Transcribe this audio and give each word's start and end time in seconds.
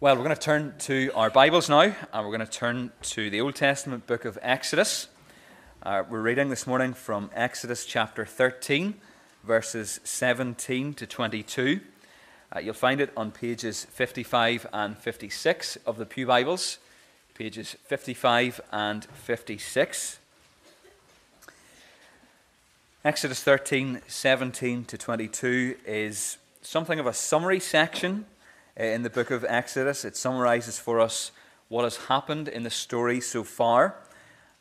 Well, 0.00 0.14
we're 0.14 0.22
going 0.22 0.36
to 0.36 0.40
turn 0.40 0.74
to 0.82 1.10
our 1.16 1.28
Bibles 1.28 1.68
now, 1.68 1.80
and 1.80 1.96
we're 2.12 2.30
going 2.30 2.38
to 2.38 2.46
turn 2.46 2.92
to 3.02 3.30
the 3.30 3.40
Old 3.40 3.56
Testament 3.56 4.06
book 4.06 4.24
of 4.24 4.38
Exodus. 4.42 5.08
Uh, 5.82 6.04
we're 6.08 6.20
reading 6.20 6.50
this 6.50 6.68
morning 6.68 6.94
from 6.94 7.30
Exodus 7.34 7.84
chapter 7.84 8.24
13, 8.24 8.94
verses 9.42 9.98
17 10.04 10.94
to 10.94 11.04
22. 11.04 11.80
Uh, 12.54 12.60
you'll 12.60 12.74
find 12.74 13.00
it 13.00 13.12
on 13.16 13.32
pages 13.32 13.86
55 13.86 14.68
and 14.72 14.96
56 14.96 15.74
of 15.84 15.98
the 15.98 16.06
Pew 16.06 16.26
Bibles, 16.26 16.78
pages 17.34 17.74
55 17.86 18.60
and 18.70 19.04
56. 19.04 20.20
Exodus 23.04 23.42
13, 23.42 24.02
17 24.06 24.84
to 24.84 24.96
22 24.96 25.74
is 25.84 26.38
something 26.62 27.00
of 27.00 27.06
a 27.08 27.12
summary 27.12 27.58
section 27.58 28.26
Uh, 28.78 28.84
in 28.84 29.02
the 29.02 29.10
book 29.10 29.32
of 29.32 29.44
Exodus. 29.48 30.04
It 30.04 30.16
summarizes 30.16 30.78
for 30.78 31.00
us 31.00 31.32
what 31.66 31.82
has 31.82 31.96
happened 31.96 32.46
in 32.46 32.62
the 32.62 32.70
story 32.70 33.20
so 33.20 33.42
far. 33.42 33.96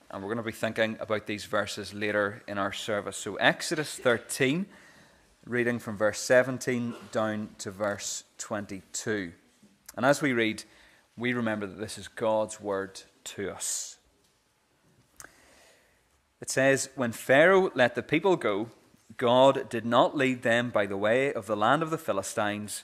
And 0.10 0.24
we're 0.24 0.30
going 0.30 0.38
to 0.38 0.44
be 0.44 0.52
thinking 0.52 0.98
about 1.00 1.28
these 1.28 1.46
verses 1.46 1.94
later 1.94 2.42
in 2.48 2.58
our 2.58 2.74
service. 2.74 3.16
So, 3.16 3.36
Exodus 3.36 3.96
13, 3.96 4.66
reading 5.46 5.78
from 5.78 5.98
verse 5.98 6.20
17 6.20 6.96
down 7.12 7.50
to 7.60 7.70
verse 7.70 8.24
22. 8.40 9.34
And 9.96 10.06
as 10.06 10.22
we 10.22 10.34
read, 10.34 10.64
we 11.16 11.34
remember 11.34 11.68
that 11.68 11.80
this 11.80 12.00
is 12.00 12.08
God's 12.08 12.60
word 12.60 13.02
to 13.26 13.52
us. 13.52 13.98
It 16.42 16.50
says, 16.50 16.90
When 16.96 17.12
Pharaoh 17.12 17.72
let 17.76 17.94
the 17.94 18.04
people 18.04 18.36
go, 18.36 18.70
God 19.16 19.70
did 19.70 19.86
not 19.86 20.18
lead 20.18 20.42
them 20.42 20.72
by 20.72 20.88
the 20.88 20.98
way 20.98 21.32
of 21.32 21.46
the 21.46 21.58
land 21.58 21.84
of 21.84 21.92
the 21.92 21.98
Philistines 22.00 22.84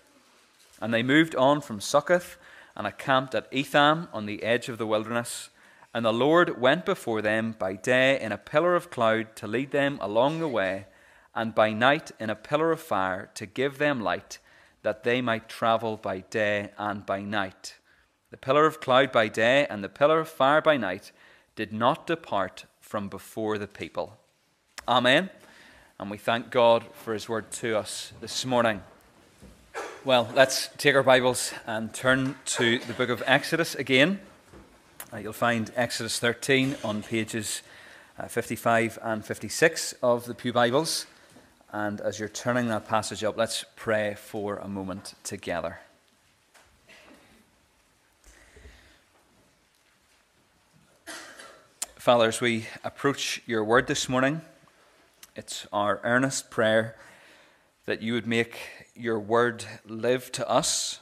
And 0.81 0.93
they 0.93 1.03
moved 1.03 1.35
on 1.35 1.61
from 1.61 1.79
Succoth 1.79 2.37
and 2.75 2.87
encamped 2.87 3.35
at 3.35 3.47
Etham 3.51 4.07
on 4.11 4.25
the 4.25 4.43
edge 4.43 4.67
of 4.67 4.77
the 4.77 4.87
wilderness. 4.87 5.49
And 5.93 6.03
the 6.03 6.13
Lord 6.13 6.59
went 6.59 6.85
before 6.85 7.21
them 7.21 7.55
by 7.57 7.73
day 7.73 8.19
in 8.19 8.31
a 8.31 8.37
pillar 8.37 8.75
of 8.75 8.89
cloud 8.89 9.35
to 9.37 9.47
lead 9.47 9.71
them 9.71 9.99
along 10.01 10.39
the 10.39 10.47
way, 10.47 10.87
and 11.35 11.53
by 11.53 11.71
night 11.71 12.11
in 12.19 12.29
a 12.29 12.35
pillar 12.35 12.71
of 12.71 12.79
fire 12.79 13.29
to 13.35 13.45
give 13.45 13.77
them 13.77 14.01
light, 14.01 14.39
that 14.83 15.03
they 15.03 15.21
might 15.21 15.47
travel 15.47 15.97
by 15.97 16.19
day 16.19 16.71
and 16.77 17.05
by 17.05 17.21
night. 17.21 17.75
The 18.31 18.37
pillar 18.37 18.65
of 18.65 18.79
cloud 18.79 19.11
by 19.11 19.27
day 19.27 19.67
and 19.69 19.83
the 19.83 19.89
pillar 19.89 20.19
of 20.19 20.29
fire 20.29 20.61
by 20.61 20.77
night 20.77 21.11
did 21.55 21.73
not 21.73 22.07
depart 22.07 22.65
from 22.79 23.09
before 23.09 23.57
the 23.57 23.67
people. 23.67 24.17
Amen. 24.87 25.29
And 25.99 26.09
we 26.09 26.17
thank 26.17 26.49
God 26.49 26.85
for 26.93 27.13
his 27.13 27.29
word 27.29 27.51
to 27.51 27.77
us 27.77 28.13
this 28.21 28.45
morning. 28.45 28.81
Well, 30.03 30.27
let's 30.33 30.67
take 30.79 30.95
our 30.95 31.03
Bibles 31.03 31.53
and 31.67 31.93
turn 31.93 32.33
to 32.45 32.79
the 32.79 32.93
book 32.93 33.09
of 33.09 33.21
Exodus 33.27 33.75
again. 33.75 34.19
Uh, 35.13 35.17
you'll 35.17 35.31
find 35.31 35.71
Exodus 35.75 36.17
13 36.17 36.75
on 36.83 37.03
pages 37.03 37.61
uh, 38.17 38.27
55 38.27 38.97
and 39.03 39.23
56 39.23 39.93
of 40.01 40.25
the 40.25 40.33
Pew 40.33 40.51
Bibles. 40.53 41.05
And 41.71 42.01
as 42.01 42.19
you're 42.19 42.29
turning 42.29 42.67
that 42.69 42.87
passage 42.87 43.23
up, 43.23 43.37
let's 43.37 43.63
pray 43.75 44.15
for 44.15 44.57
a 44.57 44.67
moment 44.67 45.13
together. 45.23 45.81
Father, 51.95 52.27
as 52.27 52.41
we 52.41 52.65
approach 52.83 53.43
your 53.45 53.63
word 53.63 53.85
this 53.85 54.09
morning, 54.09 54.41
it's 55.35 55.67
our 55.71 56.01
earnest 56.03 56.49
prayer 56.49 56.95
that 57.85 58.01
you 58.01 58.13
would 58.13 58.25
make 58.25 58.80
your 59.01 59.19
word 59.19 59.65
live 59.85 60.31
to 60.33 60.49
us, 60.49 60.99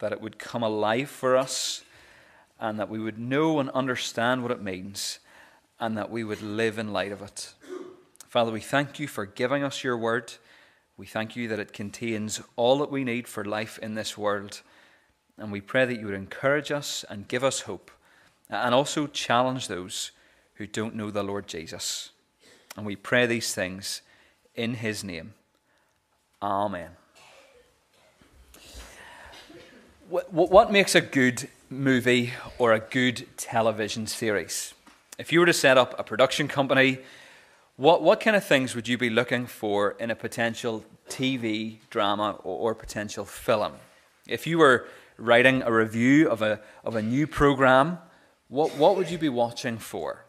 that 0.00 0.12
it 0.12 0.20
would 0.20 0.38
come 0.38 0.62
alive 0.62 1.08
for 1.08 1.36
us, 1.36 1.84
and 2.58 2.78
that 2.78 2.88
we 2.88 2.98
would 2.98 3.18
know 3.18 3.60
and 3.60 3.70
understand 3.70 4.42
what 4.42 4.50
it 4.50 4.62
means, 4.62 5.18
and 5.78 5.96
that 5.96 6.10
we 6.10 6.24
would 6.24 6.42
live 6.42 6.78
in 6.78 6.92
light 6.92 7.12
of 7.12 7.22
it. 7.22 7.54
Father, 8.28 8.50
we 8.50 8.60
thank 8.60 8.98
you 8.98 9.08
for 9.08 9.24
giving 9.24 9.62
us 9.62 9.84
your 9.84 9.96
word. 9.96 10.34
We 10.96 11.06
thank 11.06 11.36
you 11.36 11.48
that 11.48 11.58
it 11.58 11.72
contains 11.72 12.40
all 12.56 12.78
that 12.78 12.90
we 12.90 13.04
need 13.04 13.28
for 13.28 13.44
life 13.44 13.78
in 13.78 13.94
this 13.94 14.16
world. 14.16 14.62
And 15.38 15.52
we 15.52 15.60
pray 15.60 15.84
that 15.84 15.98
you 16.00 16.06
would 16.06 16.14
encourage 16.14 16.72
us 16.72 17.04
and 17.08 17.28
give 17.28 17.44
us 17.44 17.60
hope, 17.62 17.90
and 18.48 18.74
also 18.74 19.06
challenge 19.06 19.68
those 19.68 20.10
who 20.54 20.66
don't 20.66 20.94
know 20.94 21.10
the 21.10 21.22
Lord 21.22 21.46
Jesus. 21.46 22.10
And 22.76 22.86
we 22.86 22.96
pray 22.96 23.26
these 23.26 23.54
things 23.54 24.02
in 24.54 24.74
his 24.74 25.04
name. 25.04 25.34
Amen. 26.42 26.90
What, 30.08 30.70
makes 30.70 30.94
a 30.94 31.00
good 31.00 31.48
movie 31.68 32.32
or 32.58 32.72
a 32.72 32.78
good 32.78 33.26
television 33.36 34.06
series? 34.06 34.72
If 35.18 35.32
you 35.32 35.40
were 35.40 35.46
to 35.46 35.52
set 35.52 35.76
up 35.76 35.98
a 35.98 36.04
production 36.04 36.46
company, 36.46 36.98
what, 37.74 38.04
what 38.04 38.20
kind 38.20 38.36
of 38.36 38.44
things 38.44 38.76
would 38.76 38.86
you 38.86 38.96
be 38.96 39.10
looking 39.10 39.46
for 39.46 39.96
in 39.98 40.12
a 40.12 40.14
potential 40.14 40.84
TV 41.08 41.78
drama 41.90 42.38
or, 42.44 42.70
or 42.70 42.74
potential 42.76 43.24
film? 43.24 43.72
If 44.28 44.46
you 44.46 44.58
were 44.58 44.86
writing 45.18 45.62
a 45.62 45.72
review 45.72 46.30
of 46.30 46.40
a, 46.40 46.60
of 46.84 46.94
a 46.94 47.02
new 47.02 47.26
program, 47.26 47.98
what, 48.46 48.76
what 48.76 48.96
would 48.96 49.10
you 49.10 49.18
be 49.18 49.28
watching 49.28 49.76
for? 49.76 50.24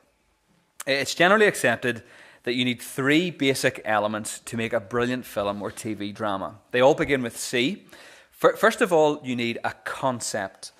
It's 0.87 1.13
generally 1.13 1.45
accepted 1.45 2.01
that 2.43 2.55
you 2.55 2.65
need 2.65 2.81
three 2.81 3.29
basic 3.29 3.81
elements 3.85 4.39
to 4.39 4.57
make 4.57 4.73
a 4.73 4.79
brilliant 4.79 5.25
film 5.25 5.61
or 5.61 5.69
TV 5.69 6.11
drama. 6.11 6.55
They 6.71 6.81
all 6.81 6.95
begin 6.95 7.21
with 7.21 7.37
C. 7.37 7.83
First 8.37 8.81
of 8.81 8.93
all, 8.93 9.19
you 9.23 9.35
need 9.35 9.57
a 9.63 9.71
concept. 9.83 10.71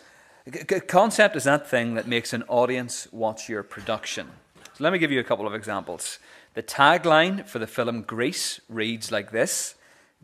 A 0.46 0.80
concept 0.80 1.36
is 1.36 1.46
that 1.46 1.68
thing 1.68 1.96
that 1.96 2.08
makes 2.08 2.32
an 2.32 2.44
audience 2.44 3.08
watch 3.12 3.50
your 3.50 3.64
production. 3.64 4.28
So 4.76 4.84
let 4.84 4.94
me 4.94 5.00
give 5.00 5.12
you 5.12 5.20
a 5.20 5.24
couple 5.24 5.48
of 5.48 5.56
examples. 5.56 6.20
The 6.54 6.62
tagline 6.62 7.48
for 7.48 7.58
the 7.58 7.66
film 7.66 8.04
Grease 8.04 8.62
reads 8.70 9.12
like 9.12 9.32
this 9.32 9.74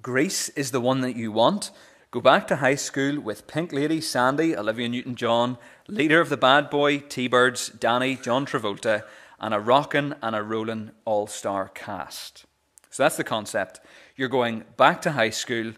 Grease 0.04 0.50
is 0.50 0.70
the 0.70 0.80
one 0.80 1.02
that 1.02 1.16
you 1.16 1.32
want. 1.32 1.72
Go 2.12 2.22
back 2.22 2.46
to 2.50 2.58
high 2.58 2.76
school 2.76 3.20
with 3.20 3.48
Pink 3.48 3.74
Lady 3.74 4.00
Sandy, 4.00 4.56
Olivia 4.56 4.88
Newton 4.88 5.16
John, 5.16 5.58
leader 5.88 6.22
of 6.22 6.30
the 6.30 6.38
Bad 6.38 6.70
Boy, 6.70 7.00
T 7.00 7.28
Birds, 7.28 7.70
Danny, 7.70 8.16
John 8.16 8.46
Travolta, 8.46 9.06
and 9.40 9.56
a 9.56 9.60
rockin' 9.60 10.14
and 10.22 10.36
a 10.36 10.44
rollin' 10.44 10.92
all 11.04 11.26
star 11.26 11.70
cast. 11.70 12.46
So 12.92 13.02
that's 13.02 13.18
the 13.18 13.24
concept. 13.24 13.80
You're 14.16 14.30
going 14.30 14.66
back 14.78 15.02
to 15.02 15.14
high 15.14 15.32
school 15.32 15.74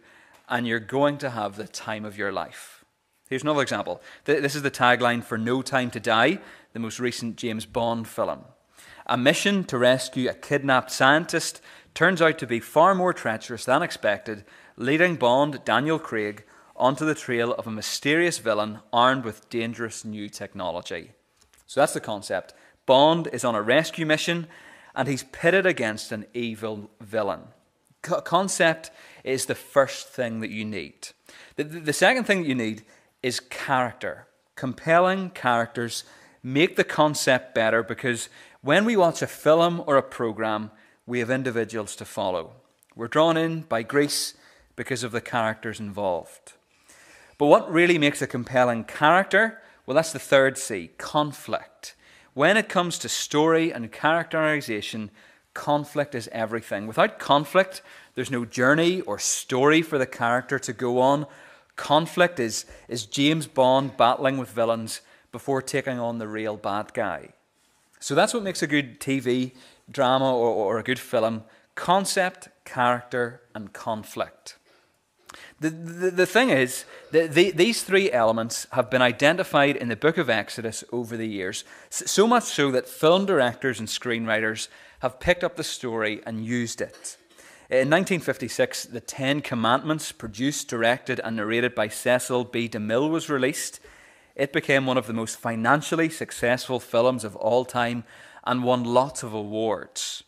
and 0.47 0.67
you're 0.67 0.79
going 0.79 1.17
to 1.19 1.31
have 1.31 1.55
the 1.55 1.67
time 1.67 2.05
of 2.05 2.17
your 2.17 2.31
life. 2.31 2.85
Here's 3.29 3.41
another 3.41 3.61
example. 3.61 4.01
This 4.25 4.55
is 4.55 4.61
the 4.61 4.71
tagline 4.71 5.23
for 5.23 5.37
No 5.37 5.61
Time 5.61 5.89
to 5.91 5.99
Die, 5.99 6.39
the 6.73 6.79
most 6.79 6.99
recent 6.99 7.37
James 7.37 7.65
Bond 7.65 8.07
film. 8.07 8.45
A 9.07 9.17
mission 9.17 9.63
to 9.65 9.77
rescue 9.77 10.29
a 10.29 10.33
kidnapped 10.33 10.91
scientist 10.91 11.61
turns 11.93 12.21
out 12.21 12.37
to 12.37 12.47
be 12.47 12.59
far 12.59 12.93
more 12.93 13.13
treacherous 13.13 13.65
than 13.65 13.81
expected, 13.81 14.45
leading 14.77 15.15
Bond, 15.15 15.63
Daniel 15.63 15.97
Craig, 15.97 16.43
onto 16.75 17.05
the 17.05 17.15
trail 17.15 17.53
of 17.53 17.65
a 17.65 17.71
mysterious 17.71 18.37
villain 18.37 18.79
armed 18.91 19.23
with 19.23 19.49
dangerous 19.49 20.03
new 20.03 20.27
technology. 20.27 21.11
So 21.65 21.79
that's 21.79 21.93
the 21.93 21.99
concept. 21.99 22.53
Bond 22.85 23.27
is 23.31 23.43
on 23.43 23.55
a 23.55 23.61
rescue 23.61 24.05
mission 24.05 24.47
and 24.93 25.07
he's 25.07 25.23
pitted 25.23 25.65
against 25.65 26.11
an 26.11 26.25
evil 26.33 26.89
villain. 27.01 27.41
Co- 28.01 28.21
concept 28.21 28.91
is 29.25 29.45
the 29.47 29.55
first 29.55 30.07
thing 30.07 30.39
that 30.39 30.51
you 30.51 30.63
need. 30.63 31.09
The, 31.55 31.63
the 31.63 31.93
second 31.93 32.25
thing 32.25 32.43
that 32.43 32.47
you 32.47 32.55
need 32.55 32.83
is 33.23 33.39
character. 33.39 34.27
Compelling 34.55 35.31
characters 35.31 36.03
make 36.43 36.75
the 36.75 36.83
concept 36.83 37.55
better 37.55 37.81
because 37.81 38.29
when 38.61 38.85
we 38.85 38.95
watch 38.95 39.21
a 39.21 39.27
film 39.27 39.83
or 39.87 39.97
a 39.97 40.03
program, 40.03 40.71
we 41.05 41.19
have 41.19 41.31
individuals 41.31 41.95
to 41.97 42.05
follow. 42.05 42.53
We're 42.95 43.07
drawn 43.07 43.35
in 43.35 43.61
by 43.61 43.83
Grease 43.83 44.35
because 44.75 45.03
of 45.03 45.11
the 45.11 45.21
characters 45.21 45.79
involved. 45.79 46.53
But 47.37 47.47
what 47.47 47.71
really 47.71 47.97
makes 47.97 48.21
a 48.21 48.27
compelling 48.27 48.83
character? 48.85 49.61
Well, 49.85 49.95
that's 49.95 50.13
the 50.13 50.19
third 50.19 50.57
C 50.57 50.91
conflict. 50.97 51.95
When 52.33 52.57
it 52.57 52.69
comes 52.69 52.97
to 52.99 53.09
story 53.09 53.71
and 53.71 53.91
characterization, 53.91 55.09
conflict 55.53 56.13
is 56.15 56.29
everything. 56.31 56.85
Without 56.85 57.17
conflict, 57.17 57.81
there's 58.15 58.31
no 58.31 58.45
journey 58.45 59.01
or 59.01 59.19
story 59.19 59.81
for 59.81 59.97
the 59.97 60.05
character 60.05 60.57
to 60.59 60.73
go 60.73 60.99
on. 60.99 61.27
Conflict 61.75 62.39
is, 62.39 62.65
is 62.87 63.05
James 63.05 63.45
Bond 63.45 63.97
battling 63.97 64.37
with 64.37 64.49
villains 64.49 65.01
before 65.31 65.61
taking 65.61 65.99
on 65.99 66.17
the 66.17 66.27
real 66.27 66.55
bad 66.55 66.93
guy. 66.93 67.29
So 67.99 68.15
that's 68.15 68.33
what 68.33 68.43
makes 68.43 68.61
a 68.61 68.67
good 68.67 68.99
TV 69.01 69.51
drama 69.91 70.33
or, 70.33 70.47
or 70.47 70.79
a 70.79 70.83
good 70.83 70.99
film 70.99 71.43
concept, 71.75 72.47
character, 72.63 73.41
and 73.53 73.73
conflict. 73.73 74.55
The, 75.59 75.69
the, 75.69 76.11
the 76.11 76.25
thing 76.25 76.49
is, 76.49 76.85
that 77.11 77.33
the, 77.33 77.51
these 77.51 77.83
three 77.83 78.09
elements 78.09 78.65
have 78.71 78.89
been 78.89 79.01
identified 79.01 79.75
in 79.75 79.89
the 79.89 79.95
book 79.97 80.17
of 80.17 80.29
Exodus 80.29 80.85
over 80.93 81.17
the 81.17 81.27
years, 81.27 81.65
so 81.89 82.27
much 82.27 82.43
so 82.43 82.71
that 82.71 82.87
film 82.87 83.25
directors 83.25 83.79
and 83.79 83.89
screenwriters 83.89 84.69
have 84.99 85.19
picked 85.19 85.43
up 85.43 85.57
the 85.57 85.63
story 85.63 86.21
and 86.25 86.45
used 86.45 86.79
it. 86.79 87.17
In 87.67 87.89
1956, 87.89 88.85
The 88.85 88.99
Ten 88.99 89.41
Commandments, 89.41 90.11
produced, 90.11 90.67
directed, 90.67 91.19
and 91.23 91.35
narrated 91.35 91.73
by 91.73 91.87
Cecil 91.87 92.43
B. 92.43 92.69
DeMille, 92.69 93.09
was 93.09 93.27
released. 93.27 93.79
It 94.35 94.53
became 94.53 94.85
one 94.85 94.99
of 94.99 95.07
the 95.07 95.13
most 95.13 95.39
financially 95.39 96.09
successful 96.09 96.79
films 96.79 97.23
of 97.23 97.35
all 97.35 97.65
time 97.65 98.03
and 98.43 98.63
won 98.63 98.83
lots 98.83 99.23
of 99.23 99.33
awards. 99.33 100.23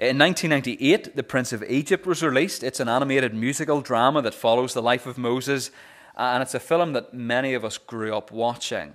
In 0.00 0.18
1998, 0.18 1.14
The 1.14 1.22
Prince 1.22 1.52
of 1.52 1.62
Egypt 1.62 2.06
was 2.06 2.24
released. 2.24 2.64
It's 2.64 2.80
an 2.80 2.88
animated 2.88 3.34
musical 3.34 3.80
drama 3.80 4.20
that 4.22 4.34
follows 4.34 4.74
the 4.74 4.82
life 4.82 5.06
of 5.06 5.16
Moses, 5.16 5.70
and 6.16 6.42
it's 6.42 6.54
a 6.54 6.60
film 6.60 6.92
that 6.94 7.14
many 7.14 7.54
of 7.54 7.64
us 7.64 7.78
grew 7.78 8.16
up 8.16 8.32
watching. 8.32 8.94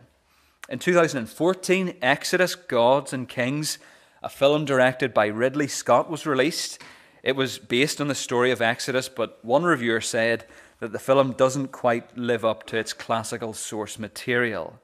In 0.68 0.80
2014, 0.80 1.96
Exodus 2.02 2.56
Gods 2.56 3.14
and 3.14 3.30
Kings, 3.30 3.80
a 4.22 4.28
film 4.28 4.66
directed 4.66 5.14
by 5.14 5.28
Ridley 5.28 5.70
Scott, 5.70 6.10
was 6.10 6.26
released. 6.26 6.84
It 7.24 7.36
was 7.36 7.57
based 7.57 8.00
on 8.00 8.07
the 8.07 8.16
story 8.16 8.51
of 8.51 8.62
Exodus, 8.62 9.10
but 9.10 9.44
one 9.44 9.63
reviewer 9.63 10.01
said 10.01 10.45
that 10.80 10.92
the 10.92 11.00
film 11.00 11.33
doesn't 11.33 11.71
quite 11.71 12.18
live 12.18 12.45
up 12.45 12.66
to 12.68 12.77
its 12.77 12.94
classical 12.94 13.54
source 13.54 14.00
material. 14.00 14.80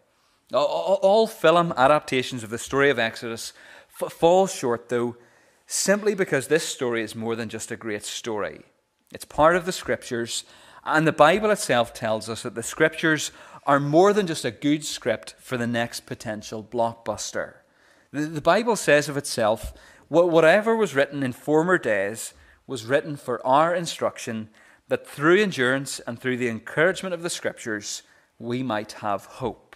All 0.54 1.28
film 1.28 1.74
adaptations 1.78 2.44
of 2.44 2.50
the 2.50 2.58
story 2.58 2.90
of 2.90 3.00
Exodus 3.00 3.54
fall 3.88 4.48
short, 4.48 4.90
though, 4.90 5.16
simply 5.66 6.14
because 6.14 6.48
this 6.48 6.68
story 6.68 7.02
is 7.02 7.16
more 7.16 7.36
than 7.36 7.50
just 7.50 7.72
a 7.72 7.78
great 7.78 8.04
story. 8.04 8.62
It's 9.14 9.26
part 9.26 9.56
of 9.56 9.66
the 9.66 9.72
scriptures, 9.72 10.44
and 10.84 11.08
the 11.08 11.12
Bible 11.12 11.50
itself 11.50 11.94
tells 11.94 12.30
us 12.30 12.44
that 12.44 12.56
the 12.56 12.64
scriptures 12.64 13.32
are 13.66 13.80
more 13.80 14.14
than 14.14 14.28
just 14.28 14.46
a 14.46 14.52
good 14.52 14.84
script 14.84 15.36
for 15.40 15.58
the 15.58 15.66
next 15.66 16.06
potential 16.06 16.64
blockbuster. 16.64 17.56
The 18.12 18.42
Bible 18.42 18.76
says 18.76 19.10
of 19.10 19.18
itself, 19.18 19.74
whatever 20.10 20.76
was 20.76 20.96
written 20.96 21.24
in 21.24 21.34
former 21.34 21.78
days 21.78 22.34
was 22.68 22.86
written 22.86 23.16
for 23.16 23.46
our 23.46 23.74
instruction, 23.74 24.50
that 24.88 25.08
through 25.08 25.42
endurance 25.42 26.00
and 26.02 26.20
through 26.20 26.38
the 26.38 26.50
encouragement 26.50 27.14
of 27.14 27.22
the 27.22 27.30
scriptures, 27.30 28.04
we 28.40 28.64
might 28.64 28.94
have 28.94 29.26
hope. 29.26 29.76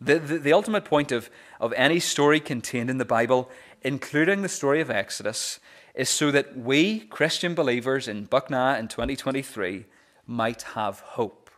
The, 0.00 0.18
the, 0.18 0.38
the 0.38 0.52
ultimate 0.52 0.84
point 0.84 1.10
of, 1.10 1.30
of 1.58 1.72
any 1.74 2.00
story 2.00 2.38
contained 2.40 2.90
in 2.90 2.98
the 2.98 3.04
Bible 3.04 3.50
including 3.86 4.42
the 4.42 4.48
story 4.48 4.80
of 4.80 4.90
Exodus, 4.90 5.60
is 5.94 6.08
so 6.08 6.32
that 6.32 6.56
we, 6.56 7.00
Christian 7.00 7.54
believers 7.54 8.08
in 8.08 8.24
Bucknell 8.24 8.74
in 8.74 8.88
2023, 8.88 9.86
might 10.26 10.62
have 10.62 11.00
hope. 11.00 11.50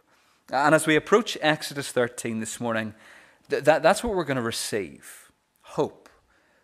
And 0.53 0.75
as 0.75 0.87
we 0.87 0.95
approach 0.95 1.39
Exodus 1.41 1.91
13 1.91 2.41
this 2.41 2.61
morning, 2.61 2.95
th- 3.49 3.65
that, 3.65 3.83
that's 3.83 4.05
what 4.05 4.15
we're 4.15 4.25
going 4.25 4.37
to 4.37 4.43
receive 4.43 5.33
hope. 5.63 6.08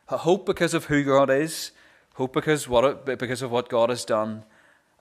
Hope 0.06 0.46
because 0.46 0.74
of 0.74 0.86
who 0.86 1.02
God 1.02 1.30
is, 1.30 1.72
hope 2.14 2.32
because, 2.32 2.68
what, 2.68 3.06
because 3.06 3.42
of 3.42 3.50
what 3.50 3.68
God 3.68 3.90
has 3.90 4.04
done, 4.04 4.44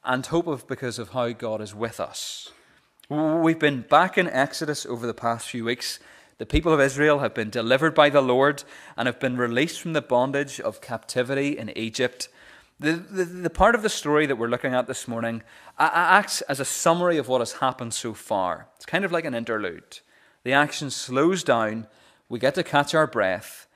and 0.03 0.25
hope 0.25 0.47
of, 0.47 0.67
because 0.67 0.99
of 0.99 1.09
how 1.09 1.29
God 1.29 1.61
is 1.61 1.75
with 1.75 1.99
us. 1.99 2.51
We've 3.09 3.59
been 3.59 3.81
back 3.81 4.17
in 4.17 4.27
Exodus 4.27 4.85
over 4.85 5.05
the 5.05 5.13
past 5.13 5.49
few 5.49 5.65
weeks 5.65 5.99
the 6.37 6.45
people 6.45 6.73
of 6.73 6.81
Israel 6.81 7.19
have 7.19 7.33
been 7.33 7.49
delivered 7.49 7.93
by 7.93 8.09
the 8.09 8.21
Lord 8.21 8.63
and 8.97 9.07
have 9.07 9.19
been 9.19 9.37
released 9.37 9.79
from 9.79 9.93
the 9.93 10.01
bondage 10.01 10.59
of 10.59 10.81
captivity 10.81 11.57
in 11.57 11.75
Egypt. 11.77 12.27
The, 12.79 12.93
the, 12.93 13.23
the, 13.23 13.49
part 13.49 13.75
of 13.75 13.81
the 13.81 13.89
story 13.89 14.25
that 14.25 14.35
we're 14.35 14.47
looking 14.47 14.73
at 14.73 14.87
this 14.87 15.07
morning 15.07 15.43
acts 15.77 16.41
as 16.41 16.59
a 16.59 16.65
summary 16.65 17.17
of 17.17 17.27
what 17.27 17.39
has 17.39 17.53
happened 17.53 17.93
so 17.93 18.13
far. 18.13 18.67
It's 18.75 18.85
kind 18.85 19.05
of 19.05 19.11
like 19.11 19.25
an 19.25 19.35
interlude. 19.35 19.99
The 20.43 20.53
action 20.53 20.89
slows 20.89 21.43
down, 21.43 21.87
we 22.27 22.39
get 22.39 22.55
to 22.55 22.63
catch 22.63 22.93
our 22.93 23.07
breath, 23.07 23.67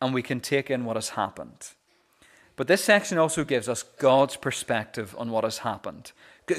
and 0.00 0.12
we 0.12 0.22
can 0.22 0.40
take 0.40 0.70
in 0.70 0.84
what 0.84 0.96
has 0.96 1.10
happened. 1.10 1.70
But 2.56 2.68
this 2.68 2.82
section 2.82 3.18
also 3.18 3.44
gives 3.44 3.68
us 3.68 3.82
God's 3.82 4.36
perspective 4.36 5.14
on 5.18 5.30
what 5.30 5.44
has 5.44 5.58
happened. 5.58 6.12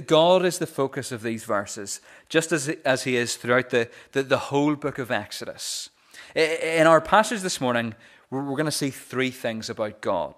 God 0.05 0.45
is 0.45 0.59
the 0.59 0.67
focus 0.67 1.11
of 1.11 1.23
these 1.23 1.43
verses, 1.43 2.01
just 2.29 2.51
as, 2.51 2.69
as 2.85 3.03
He 3.03 3.15
is 3.15 3.35
throughout 3.35 3.71
the, 3.71 3.89
the, 4.11 4.21
the 4.21 4.37
whole 4.37 4.75
book 4.75 4.99
of 4.99 5.11
Exodus. 5.11 5.89
In 6.35 6.85
our 6.85 7.01
passage 7.01 7.41
this 7.41 7.61
morning, 7.61 7.95
we're, 8.29 8.43
we're 8.43 8.57
going 8.57 8.65
to 8.65 8.71
see 8.71 8.91
three 8.91 9.31
things 9.31 9.69
about 9.69 10.01
God. 10.01 10.35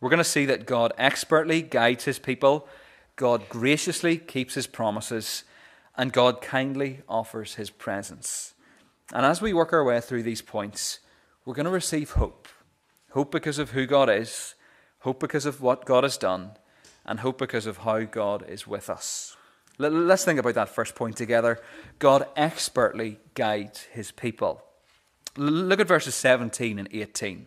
We're 0.00 0.10
going 0.10 0.18
to 0.18 0.24
see 0.24 0.46
that 0.46 0.66
God 0.66 0.92
expertly 0.98 1.62
guides 1.62 2.04
His 2.04 2.18
people, 2.18 2.68
God 3.16 3.48
graciously 3.48 4.18
keeps 4.18 4.54
His 4.54 4.66
promises, 4.66 5.44
and 5.96 6.12
God 6.12 6.42
kindly 6.42 7.00
offers 7.08 7.54
His 7.54 7.70
presence. 7.70 8.54
And 9.12 9.24
as 9.24 9.40
we 9.40 9.52
work 9.52 9.72
our 9.72 9.84
way 9.84 10.00
through 10.00 10.24
these 10.24 10.42
points, 10.42 11.00
we're 11.46 11.54
going 11.54 11.64
to 11.64 11.70
receive 11.70 12.10
hope. 12.10 12.48
Hope 13.12 13.30
because 13.30 13.58
of 13.58 13.70
who 13.70 13.86
God 13.86 14.10
is, 14.10 14.56
hope 14.98 15.20
because 15.20 15.46
of 15.46 15.62
what 15.62 15.86
God 15.86 16.02
has 16.04 16.18
done, 16.18 16.50
and 17.06 17.20
hope 17.20 17.38
because 17.38 17.66
of 17.66 17.78
how 17.78 18.02
God 18.02 18.44
is 18.46 18.66
with 18.66 18.90
us. 18.90 19.36
Let's 19.78 20.24
think 20.24 20.40
about 20.40 20.54
that 20.54 20.68
first 20.68 20.94
point 20.94 21.16
together. 21.16 21.60
God 21.98 22.26
expertly 22.36 23.20
guides 23.34 23.84
his 23.84 24.10
people. 24.10 24.62
Look 25.36 25.80
at 25.80 25.86
verses 25.86 26.14
17 26.16 26.78
and 26.78 26.88
18. 26.90 27.46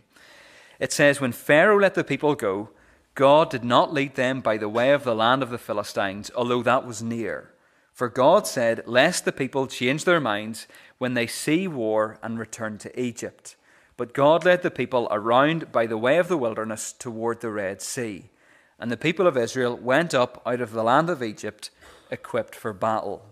It 0.78 0.92
says, 0.92 1.20
When 1.20 1.32
Pharaoh 1.32 1.78
let 1.78 1.94
the 1.94 2.04
people 2.04 2.34
go, 2.34 2.70
God 3.14 3.50
did 3.50 3.64
not 3.64 3.92
lead 3.92 4.14
them 4.14 4.40
by 4.40 4.56
the 4.56 4.68
way 4.68 4.92
of 4.92 5.04
the 5.04 5.14
land 5.14 5.42
of 5.42 5.50
the 5.50 5.58
Philistines, 5.58 6.30
although 6.34 6.62
that 6.62 6.86
was 6.86 7.02
near. 7.02 7.52
For 7.92 8.08
God 8.08 8.46
said, 8.46 8.84
Lest 8.86 9.24
the 9.24 9.32
people 9.32 9.66
change 9.66 10.04
their 10.04 10.20
minds 10.20 10.66
when 10.96 11.14
they 11.14 11.26
see 11.26 11.68
war 11.68 12.18
and 12.22 12.38
return 12.38 12.78
to 12.78 13.00
Egypt. 13.00 13.56
But 14.00 14.14
God 14.14 14.46
led 14.46 14.62
the 14.62 14.70
people 14.70 15.08
around 15.10 15.72
by 15.72 15.84
the 15.84 15.98
way 15.98 16.16
of 16.16 16.28
the 16.28 16.38
wilderness 16.38 16.94
toward 16.94 17.42
the 17.42 17.50
Red 17.50 17.82
Sea. 17.82 18.30
And 18.78 18.90
the 18.90 18.96
people 18.96 19.26
of 19.26 19.36
Israel 19.36 19.76
went 19.76 20.14
up 20.14 20.40
out 20.46 20.62
of 20.62 20.72
the 20.72 20.82
land 20.82 21.10
of 21.10 21.22
Egypt 21.22 21.68
equipped 22.10 22.54
for 22.54 22.72
battle. 22.72 23.22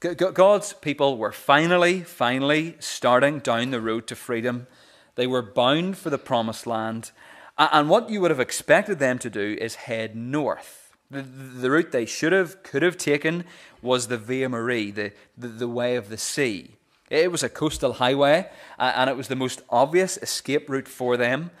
God's 0.00 0.72
people 0.72 1.18
were 1.18 1.32
finally, 1.32 2.00
finally 2.00 2.76
starting 2.78 3.40
down 3.40 3.72
the 3.72 3.80
road 3.82 4.06
to 4.06 4.16
freedom. 4.16 4.68
They 5.16 5.26
were 5.26 5.42
bound 5.42 5.98
for 5.98 6.08
the 6.08 6.16
promised 6.16 6.66
land. 6.66 7.10
And 7.58 7.90
what 7.90 8.08
you 8.08 8.22
would 8.22 8.30
have 8.30 8.40
expected 8.40 8.98
them 8.98 9.18
to 9.18 9.28
do 9.28 9.58
is 9.60 9.74
head 9.74 10.16
north. 10.16 10.94
The, 11.10 11.20
the 11.20 11.70
route 11.70 11.92
they 11.92 12.06
should 12.06 12.32
have, 12.32 12.62
could 12.62 12.80
have 12.80 12.96
taken 12.96 13.44
was 13.82 14.06
the 14.06 14.16
Via 14.16 14.48
Maris, 14.48 14.94
the, 14.94 15.12
the, 15.36 15.48
the 15.48 15.68
way 15.68 15.96
of 15.96 16.08
the 16.08 16.16
sea. 16.16 16.78
It 17.14 17.30
was 17.30 17.44
a 17.44 17.48
coastal 17.48 17.92
highway, 17.92 18.50
and 18.76 19.08
it 19.08 19.16
was 19.16 19.28
the 19.28 19.36
most 19.36 19.62
obvious 19.70 20.16
escape 20.16 20.68
route 20.68 20.88
for 20.88 21.16
them. 21.16 21.52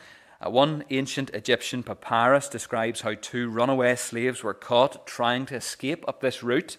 Uh, 0.44 0.50
one 0.50 0.82
ancient 0.90 1.30
Egyptian 1.30 1.84
papyrus 1.84 2.48
describes 2.48 3.02
how 3.02 3.14
two 3.14 3.48
runaway 3.48 3.94
slaves 3.94 4.42
were 4.42 4.52
caught 4.52 5.06
trying 5.06 5.46
to 5.46 5.54
escape 5.54 6.04
up 6.08 6.20
this 6.20 6.42
route. 6.42 6.76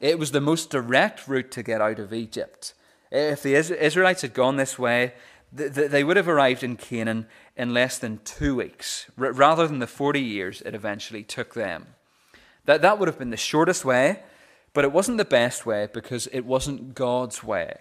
It 0.00 0.18
was 0.18 0.32
the 0.32 0.40
most 0.40 0.68
direct 0.68 1.28
route 1.28 1.52
to 1.52 1.62
get 1.62 1.80
out 1.80 2.00
of 2.00 2.12
Egypt. 2.12 2.74
If 3.12 3.44
the 3.44 3.54
Israelites 3.54 4.22
had 4.22 4.34
gone 4.34 4.56
this 4.56 4.80
way, 4.80 5.14
they 5.52 6.02
would 6.02 6.16
have 6.16 6.28
arrived 6.28 6.64
in 6.64 6.74
Canaan 6.74 7.28
in 7.56 7.72
less 7.72 7.98
than 7.98 8.18
two 8.24 8.56
weeks, 8.56 9.06
rather 9.16 9.68
than 9.68 9.78
the 9.78 9.86
40 9.86 10.20
years 10.20 10.60
it 10.62 10.74
eventually 10.74 11.22
took 11.22 11.54
them. 11.54 11.86
That, 12.64 12.82
that 12.82 12.98
would 12.98 13.06
have 13.06 13.18
been 13.20 13.30
the 13.30 13.36
shortest 13.36 13.84
way, 13.84 14.24
but 14.72 14.84
it 14.84 14.90
wasn't 14.90 15.18
the 15.18 15.24
best 15.24 15.64
way 15.64 15.86
because 15.92 16.26
it 16.32 16.44
wasn't 16.44 16.96
God's 16.96 17.44
way. 17.44 17.78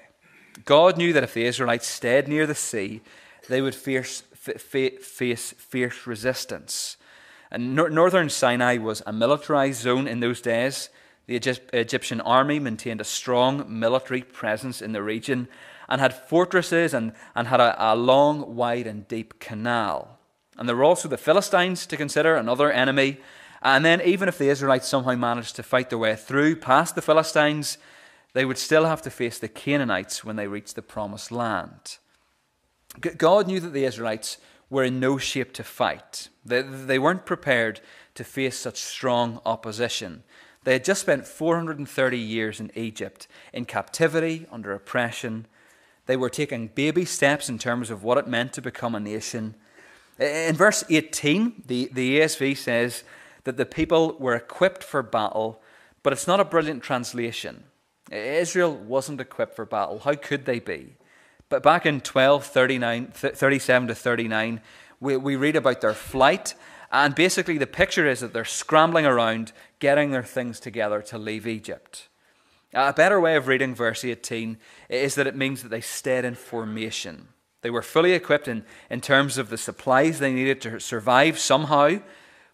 God 0.66 0.98
knew 0.98 1.14
that 1.14 1.24
if 1.24 1.34
the 1.34 1.46
Israelites 1.46 1.88
stayed 1.88 2.28
near 2.28 2.46
the 2.46 2.56
sea, 2.56 3.02
they 3.50 3.62
would 3.62 3.76
face, 3.76 4.22
face 4.22 5.54
fierce 5.58 6.08
resistance. 6.08 6.98
And 7.52 7.76
northern 7.76 8.30
Sinai 8.30 8.78
was 8.78 9.02
a 9.06 9.14
militarized 9.14 9.82
zone 9.82 10.08
in 10.08 10.20
those 10.20 10.42
days. 10.42 10.90
The 11.28 11.36
Egyptian 11.74 12.22
army 12.22 12.60
maintained 12.60 13.02
a 13.02 13.06
strong 13.06 13.66
military 13.68 14.22
presence 14.22 14.82
in 14.82 14.94
the 14.94 15.04
region 15.04 15.48
and 15.90 16.02
had 16.02 16.14
fortresses 16.14 16.94
and, 16.94 17.14
and 17.36 17.48
had 17.48 17.60
a, 17.60 17.94
a 17.94 17.96
long, 17.96 18.56
wide, 18.56 18.88
and 18.88 19.08
deep 19.08 19.40
canal. 19.40 20.18
And 20.58 20.68
there 20.68 20.76
were 20.76 20.84
also 20.84 21.08
the 21.08 21.18
Philistines 21.18 21.86
to 21.86 21.98
consider, 21.98 22.36
another 22.36 22.72
enemy. 22.72 23.20
And 23.62 23.86
then, 23.86 24.02
even 24.02 24.28
if 24.28 24.38
the 24.38 24.50
Israelites 24.50 24.88
somehow 24.88 25.16
managed 25.16 25.56
to 25.58 25.64
fight 25.64 25.90
their 25.90 26.00
way 26.00 26.16
through 26.16 26.58
past 26.58 26.96
the 26.96 27.02
Philistines, 27.02 27.78
they 28.34 28.46
would 28.46 28.58
still 28.58 28.86
have 28.86 29.02
to 29.04 29.10
face 29.10 29.40
the 29.40 29.48
Canaanites 29.48 30.24
when 30.24 30.36
they 30.36 30.48
reached 30.48 30.76
the 30.76 30.82
promised 30.82 31.32
land. 31.32 31.98
God 33.00 33.48
knew 33.48 33.60
that 33.60 33.74
the 33.74 33.86
Israelites 33.86 34.38
were 34.70 34.84
in 34.84 35.00
no 35.00 35.18
shape 35.18 35.54
to 35.54 35.64
fight. 35.64 36.30
They, 36.46 36.62
they 36.62 37.00
weren't 37.00 37.26
prepared 37.26 37.80
to 38.16 38.24
face 38.24 38.58
such 38.58 38.78
strong 38.78 39.40
opposition. 39.46 40.24
They 40.64 40.74
had 40.74 40.84
just 40.84 41.02
spent 41.02 41.26
430 41.26 42.18
years 42.18 42.60
in 42.60 42.72
Egypt, 42.76 43.28
in 43.54 43.66
captivity, 43.66 44.48
under 44.52 44.74
oppression. 44.74 45.48
They 46.08 46.18
were 46.18 46.30
taking 46.30 46.68
baby 46.68 47.06
steps 47.06 47.48
in 47.48 47.58
terms 47.58 47.90
of 47.90 48.04
what 48.04 48.18
it 48.18 48.28
meant 48.28 48.54
to 48.54 48.62
become 48.62 48.96
a 48.96 49.00
nation. 49.00 49.56
In 50.20 50.56
verse 50.56 50.84
18, 50.90 51.64
the, 51.68 51.90
the 51.94 52.20
ESV 52.20 52.58
says 52.58 53.04
that 53.44 53.56
the 53.56 53.66
people 53.66 54.18
were 54.20 54.36
equipped 54.36 54.84
for 54.84 55.04
battle, 55.04 55.62
but 56.04 56.12
it's 56.12 56.28
not 56.28 56.40
a 56.40 56.46
brilliant 56.46 56.84
translation. 56.84 57.64
Israel 58.12 58.76
wasn't 58.76 59.22
equipped 59.22 59.56
for 59.56 59.66
battle. 59.66 60.00
How 60.00 60.16
could 60.16 60.46
they 60.46 60.60
be? 60.60 60.96
But 61.50 61.64
back 61.64 61.86
in 61.86 62.02
12, 62.02 62.46
39, 62.46 63.12
37 63.14 63.88
to 63.88 63.96
39, 63.96 64.62
we, 65.00 65.18
we 65.18 65.36
read 65.36 65.56
about 65.56 65.82
their 65.82 65.94
flight 65.94 66.56
and 66.92 67.14
basically, 67.14 67.58
the 67.58 67.68
picture 67.68 68.08
is 68.08 68.22
that 68.22 68.34
they're 68.34 68.46
scrambling 68.46 69.06
around, 69.06 69.52
getting 69.80 70.12
their 70.12 70.24
things 70.24 70.60
together 70.60 71.02
to 71.04 71.18
leave 71.18 71.46
Egypt. 71.46 72.08
A 72.74 72.94
better 72.94 73.20
way 73.20 73.36
of 73.36 73.48
reading 73.48 73.76
verse 73.76 74.06
18 74.06 74.58
is 74.90 75.16
that 75.16 75.28
it 75.28 75.36
means 75.36 75.62
that 75.62 75.70
they 75.70 75.82
stayed 75.82 76.24
in 76.26 76.36
formation. 76.36 77.30
They 77.62 77.70
were 77.70 77.82
fully 77.82 78.14
equipped 78.14 78.48
in, 78.48 78.64
in 78.90 79.02
terms 79.02 79.38
of 79.38 79.50
the 79.50 79.58
supplies 79.58 80.20
they 80.20 80.32
needed 80.32 80.62
to 80.62 80.80
survive 80.80 81.40
somehow, 81.40 82.00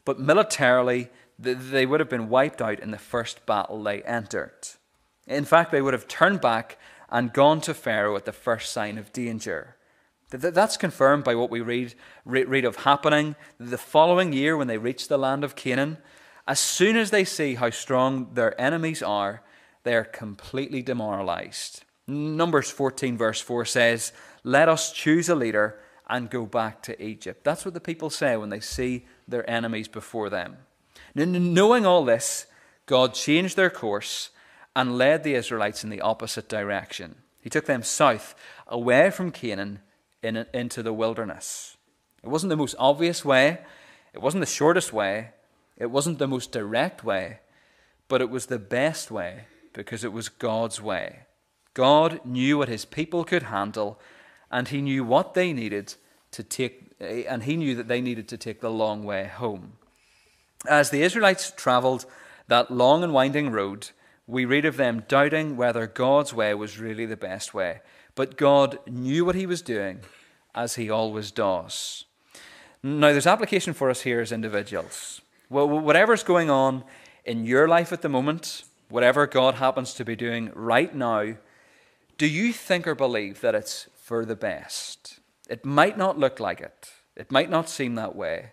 but 0.06 0.20
militarily, 0.20 1.10
they 1.38 1.86
would 1.86 2.00
have 2.00 2.10
been 2.10 2.30
wiped 2.30 2.62
out 2.62 2.80
in 2.80 2.92
the 2.92 2.98
first 2.98 3.46
battle 3.46 3.84
they 3.84 4.02
entered. 4.04 4.54
In 5.28 5.46
fact, 5.46 5.72
they 5.72 5.82
would 5.82 5.94
have 5.94 6.08
turned 6.08 6.42
back 6.42 6.78
and 7.10 7.32
gone 7.32 7.62
to 7.62 7.74
Pharaoh 7.74 8.16
at 8.16 8.26
the 8.26 8.32
first 8.32 8.72
sign 8.72 8.98
of 8.98 9.14
danger. 9.14 9.76
That's 10.30 10.78
confirmed 10.78 11.24
by 11.24 11.36
what 11.36 11.52
we 11.52 11.62
read, 11.62 11.94
read 12.26 12.66
of 12.66 12.78
happening 12.78 13.36
the 13.60 13.78
following 13.78 14.34
year 14.34 14.58
when 14.58 14.68
they 14.68 14.80
reach 14.80 15.08
the 15.08 15.18
land 15.18 15.44
of 15.44 15.56
Canaan. 15.56 15.98
As 16.48 16.60
soon 16.60 16.98
as 16.98 17.12
they 17.12 17.24
see 17.24 17.56
how 17.56 17.70
strong 17.70 18.34
their 18.34 18.60
enemies 18.60 19.04
are, 19.04 19.44
they 19.84 19.96
are 19.96 20.04
completely 20.04 20.82
demoralized. 20.82 21.84
Numbers 22.08 22.72
14, 22.72 23.18
verse 23.18 23.40
4 23.40 23.64
says, 23.66 24.12
Let 24.44 24.68
us 24.68 24.92
choose 24.92 25.30
a 25.30 25.36
leader 25.36 25.80
and 26.10 26.30
go 26.30 26.46
back 26.46 26.82
to 26.84 27.02
Egypt. 27.02 27.44
That's 27.44 27.64
what 27.64 27.76
the 27.76 27.80
people 27.80 28.10
say 28.10 28.36
when 28.36 28.50
they 28.50 28.60
see 28.60 29.06
their 29.28 29.48
enemies 29.50 29.88
before 29.88 30.30
them. 30.30 30.58
Knowing 31.16 31.86
all 31.86 32.04
this, 32.04 32.48
God 32.88 33.14
changed 33.14 33.56
their 33.56 33.70
course 33.70 34.32
and 34.76 34.98
led 34.98 35.24
the 35.24 35.36
Israelites 35.36 35.84
in 35.84 35.90
the 35.90 36.02
opposite 36.02 36.50
direction. 36.50 37.16
He 37.42 37.50
took 37.50 37.66
them 37.66 37.84
south, 37.84 38.36
away 38.68 39.12
from 39.12 39.32
Canaan 39.32 39.80
in, 40.22 40.46
into 40.54 40.82
the 40.82 40.94
wilderness. 40.94 41.78
It 42.24 42.30
wasn't 42.30 42.50
the 42.50 42.58
most 42.58 42.76
obvious 42.80 43.26
way, 43.26 43.60
it 44.14 44.22
wasn't 44.22 44.42
the 44.42 44.52
shortest 44.52 44.94
way, 44.94 45.32
it 45.78 45.92
wasn't 45.92 46.20
the 46.20 46.28
most 46.28 46.52
direct 46.52 47.04
way, 47.04 47.40
but 48.08 48.22
it 48.22 48.30
was 48.30 48.46
the 48.46 48.60
best 48.60 49.12
way 49.12 49.46
because 49.74 50.04
it 50.04 50.14
was 50.14 50.30
God's 50.30 50.82
way. 50.82 51.26
God 51.74 52.22
knew 52.24 52.58
what 52.58 52.70
his 52.70 52.86
people 52.86 53.24
could 53.24 53.44
handle, 53.44 54.00
and 54.52 54.68
he 54.68 54.82
knew 54.82 55.04
what 55.04 55.34
they 55.34 55.52
needed 55.52 55.96
to 56.32 56.44
take, 56.44 56.92
and 57.00 57.44
he 57.44 57.58
knew 57.58 57.76
that 57.76 57.88
they 57.88 58.02
needed 58.02 58.28
to 58.30 58.38
take 58.38 58.62
the 58.62 58.70
long 58.70 59.04
way 59.04 59.26
home. 59.26 59.74
As 60.70 60.92
the 60.92 61.02
Israelites 61.02 61.52
traveled 61.56 62.06
that 62.48 62.72
long 62.72 63.04
and 63.04 63.14
winding 63.14 63.52
road, 63.52 63.90
we 64.28 64.46
read 64.46 64.66
of 64.66 64.78
them 64.78 65.04
doubting 65.08 65.58
whether 65.58 65.88
God's 65.88 66.34
way 66.34 66.54
was 66.54 66.80
really 66.80 67.06
the 67.06 67.18
best 67.18 67.54
way. 67.54 67.82
But 68.16 68.38
God 68.38 68.80
knew 68.88 69.26
what 69.26 69.36
he 69.36 69.46
was 69.46 69.62
doing, 69.62 70.02
as 70.56 70.76
he 70.76 70.90
always 70.90 71.32
does. 71.32 72.06
Now, 72.82 73.12
there's 73.12 73.28
application 73.28 73.74
for 73.74 73.90
us 73.90 74.02
here 74.02 74.20
as 74.22 74.32
individuals. 74.32 75.22
Well, 75.50 75.68
whatever's 75.68 76.24
going 76.24 76.50
on 76.50 76.84
in 77.26 77.46
your 77.46 77.68
life 77.68 77.92
at 77.92 78.02
the 78.02 78.10
moment, 78.10 78.64
whatever 78.90 79.26
God 79.26 79.56
happens 79.56 79.94
to 79.96 80.06
be 80.06 80.16
doing 80.16 80.52
right 80.54 80.94
now, 80.94 81.36
do 82.18 82.28
you 82.28 82.54
think 82.54 82.88
or 82.88 82.96
believe 82.96 83.42
that 83.42 83.56
it's 83.56 83.88
for 83.96 84.26
the 84.26 84.36
best? 84.36 85.20
It 85.50 85.66
might 85.66 85.98
not 85.98 86.20
look 86.20 86.40
like 86.40 86.62
it, 86.62 86.92
it 87.16 87.32
might 87.32 87.50
not 87.50 87.70
seem 87.70 87.96
that 87.96 88.16
way, 88.16 88.52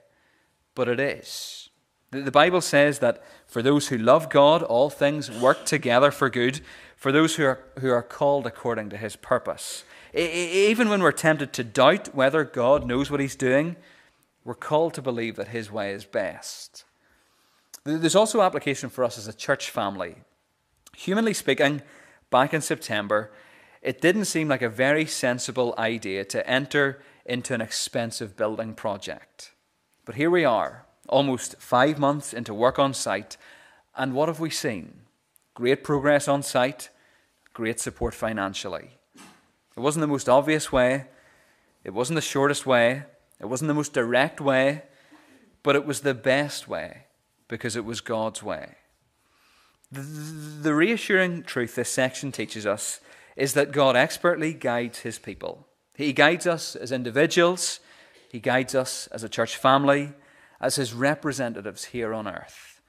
but 0.74 0.88
it 0.88 1.00
is. 1.00 1.68
The 2.10 2.32
Bible 2.32 2.60
says 2.60 2.98
that 2.98 3.22
for 3.50 3.62
those 3.62 3.88
who 3.88 3.98
love 3.98 4.30
God, 4.30 4.62
all 4.62 4.90
things 4.90 5.30
work 5.30 5.66
together 5.66 6.10
for 6.10 6.30
good 6.30 6.60
for 6.96 7.10
those 7.10 7.36
who 7.36 7.44
are, 7.44 7.60
who 7.80 7.90
are 7.90 8.02
called 8.02 8.46
according 8.46 8.90
to 8.90 8.96
his 8.96 9.16
purpose. 9.16 9.84
Even 10.14 10.88
when 10.88 11.02
we're 11.02 11.12
tempted 11.12 11.52
to 11.54 11.64
doubt 11.64 12.14
whether 12.14 12.44
God 12.44 12.86
knows 12.86 13.10
what 13.10 13.20
he's 13.20 13.36
doing, 13.36 13.76
we're 14.44 14.54
called 14.54 14.94
to 14.94 15.02
believe 15.02 15.36
that 15.36 15.48
his 15.48 15.72
way 15.72 15.92
is 15.92 16.04
best. 16.04 16.84
There's 17.84 18.14
also 18.14 18.42
application 18.42 18.88
for 18.88 19.02
us 19.02 19.18
as 19.18 19.26
a 19.26 19.32
church 19.32 19.70
family. 19.70 20.16
Humanly 20.96 21.34
speaking, 21.34 21.82
back 22.30 22.52
in 22.52 22.60
September, 22.60 23.32
it 23.82 24.00
didn't 24.00 24.26
seem 24.26 24.46
like 24.46 24.62
a 24.62 24.68
very 24.68 25.06
sensible 25.06 25.74
idea 25.78 26.24
to 26.26 26.46
enter 26.48 27.00
into 27.24 27.54
an 27.54 27.60
expensive 27.60 28.36
building 28.36 28.74
project. 28.74 29.52
But 30.04 30.16
here 30.16 30.30
we 30.30 30.44
are, 30.44 30.84
almost 31.10 31.56
five 31.60 31.98
months 31.98 32.32
into 32.32 32.54
work 32.54 32.78
on 32.78 32.94
site, 32.94 33.36
and 33.96 34.14
what 34.14 34.28
have 34.28 34.40
we 34.40 34.50
seen? 34.50 35.02
Great 35.54 35.84
progress 35.84 36.28
on 36.28 36.42
site, 36.42 36.88
great 37.52 37.78
support 37.78 38.14
financially. 38.14 38.90
It 39.76 39.80
wasn't 39.80 40.02
the 40.02 40.06
most 40.06 40.28
obvious 40.28 40.72
way, 40.72 41.06
it 41.84 41.92
wasn't 41.92 42.16
the 42.16 42.22
shortest 42.22 42.64
way, 42.66 43.04
it 43.38 43.46
wasn't 43.46 43.68
the 43.68 43.74
most 43.74 43.92
direct 43.92 44.40
way, 44.40 44.82
but 45.62 45.76
it 45.76 45.84
was 45.84 46.00
the 46.00 46.14
best 46.14 46.68
way 46.68 47.06
because 47.48 47.76
it 47.76 47.84
was 47.84 48.00
God's 48.00 48.42
way. 48.42 48.76
The, 49.92 50.72
reassuring 50.72 51.42
truth 51.42 51.74
this 51.74 51.90
section 51.90 52.30
teaches 52.30 52.64
us 52.64 53.00
is 53.36 53.54
that 53.54 53.72
God 53.72 53.96
expertly 53.96 54.52
guides 54.52 55.00
his 55.00 55.18
people. 55.18 55.66
He 55.94 56.12
guides 56.12 56.46
us 56.46 56.76
as 56.76 56.92
individuals, 56.92 57.80
he 58.30 58.38
guides 58.38 58.74
us 58.74 59.08
as 59.08 59.24
a 59.24 59.28
church 59.28 59.56
family, 59.56 60.12
as 60.60 60.76
his 60.76 60.92
representatives 60.92 61.86
here 61.86 62.12
on 62.12 62.28
earth. 62.28 62.80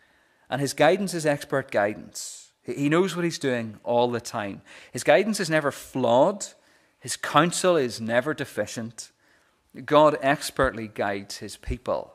And 0.50 0.60
his 0.60 0.74
guidance 0.74 1.14
is 1.14 1.26
expert 1.26 1.72
guidance. 1.72 2.52
He 2.64 2.90
knows 2.90 3.16
what 3.16 3.26
he's 3.26 3.40
doing 3.40 3.80
all 3.84 4.12
the 4.12 4.22
time. 4.22 4.62
His 4.92 5.04
guidance 5.04 5.40
is 5.40 5.50
never 5.50 5.72
flawed, 5.72 6.46
his 7.00 7.18
counsel 7.18 7.76
is 7.76 8.00
never 8.00 8.34
deficient. 8.34 9.12
God 9.86 10.18
expertly 10.22 10.88
guides 10.88 11.38
his 11.38 11.58
people. 11.58 12.14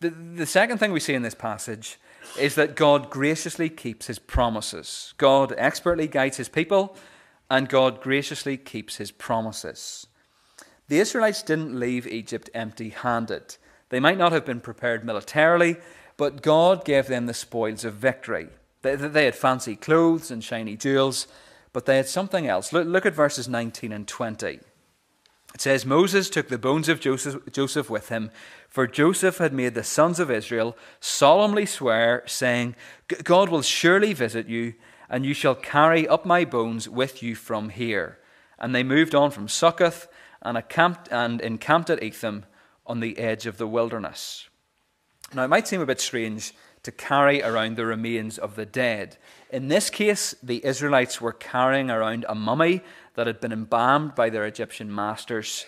The, 0.00 0.10
the 0.10 0.46
second 0.46 0.78
thing 0.78 0.92
we 0.92 1.00
see 1.00 1.14
in 1.14 1.22
this 1.22 1.34
passage 1.34 1.98
is 2.38 2.54
that 2.56 2.74
God 2.74 3.10
graciously 3.10 3.68
keeps 3.68 4.06
his 4.06 4.18
promises. 4.18 5.14
God 5.16 5.54
expertly 5.56 6.08
guides 6.08 6.38
his 6.38 6.48
people, 6.48 6.96
and 7.48 7.68
God 7.68 8.00
graciously 8.00 8.56
keeps 8.56 8.96
his 8.96 9.10
promises. 9.10 10.06
The 10.88 10.98
Israelites 10.98 11.42
didn't 11.42 11.78
leave 11.78 12.06
Egypt 12.06 12.50
empty 12.54 12.90
handed. 12.90 13.56
They 13.88 14.00
might 14.00 14.18
not 14.18 14.32
have 14.32 14.44
been 14.44 14.60
prepared 14.60 15.04
militarily, 15.04 15.76
but 16.16 16.42
God 16.42 16.84
gave 16.84 17.06
them 17.06 17.26
the 17.26 17.34
spoils 17.34 17.84
of 17.84 17.94
victory. 17.94 18.48
They, 18.82 18.96
they 18.96 19.24
had 19.26 19.34
fancy 19.34 19.76
clothes 19.76 20.30
and 20.30 20.42
shiny 20.42 20.76
jewels, 20.76 21.26
but 21.72 21.86
they 21.86 21.96
had 21.96 22.08
something 22.08 22.46
else. 22.46 22.72
Look, 22.72 22.86
look 22.86 23.06
at 23.06 23.14
verses 23.14 23.48
19 23.48 23.92
and 23.92 24.08
20. 24.08 24.60
It 25.54 25.60
says, 25.60 25.86
Moses 25.86 26.28
took 26.28 26.48
the 26.48 26.58
bones 26.58 26.88
of 26.88 27.00
Joseph, 27.00 27.40
Joseph 27.50 27.88
with 27.88 28.08
him, 28.08 28.30
for 28.68 28.86
Joseph 28.86 29.38
had 29.38 29.54
made 29.54 29.74
the 29.74 29.84
sons 29.84 30.20
of 30.20 30.30
Israel 30.30 30.76
solemnly 31.00 31.64
swear, 31.64 32.22
saying, 32.26 32.76
God 33.24 33.48
will 33.48 33.62
surely 33.62 34.12
visit 34.12 34.48
you, 34.48 34.74
and 35.08 35.24
you 35.24 35.32
shall 35.32 35.54
carry 35.54 36.06
up 36.06 36.26
my 36.26 36.44
bones 36.44 36.88
with 36.88 37.22
you 37.22 37.34
from 37.34 37.70
here. 37.70 38.18
And 38.58 38.74
they 38.74 38.82
moved 38.82 39.14
on 39.14 39.30
from 39.30 39.48
Succoth 39.48 40.08
and, 40.42 40.58
encamped, 40.58 41.08
and 41.10 41.40
encamped 41.40 41.88
at 41.88 42.02
Etham 42.02 42.44
on 42.86 43.00
the 43.00 43.18
edge 43.18 43.46
of 43.46 43.58
the 43.58 43.66
wilderness. 43.66 44.48
Now, 45.34 45.44
it 45.44 45.48
might 45.48 45.66
seem 45.66 45.80
a 45.80 45.86
bit 45.86 46.00
strange 46.00 46.54
to 46.84 46.92
carry 46.92 47.42
around 47.42 47.76
the 47.76 47.84
remains 47.84 48.38
of 48.38 48.54
the 48.54 48.64
dead. 48.64 49.16
In 49.50 49.68
this 49.68 49.90
case, 49.90 50.34
the 50.42 50.64
Israelites 50.64 51.20
were 51.20 51.32
carrying 51.32 51.90
around 51.90 52.24
a 52.28 52.34
mummy 52.34 52.82
that 53.14 53.26
had 53.26 53.40
been 53.40 53.52
embalmed 53.52 54.14
by 54.14 54.30
their 54.30 54.46
Egyptian 54.46 54.94
masters. 54.94 55.66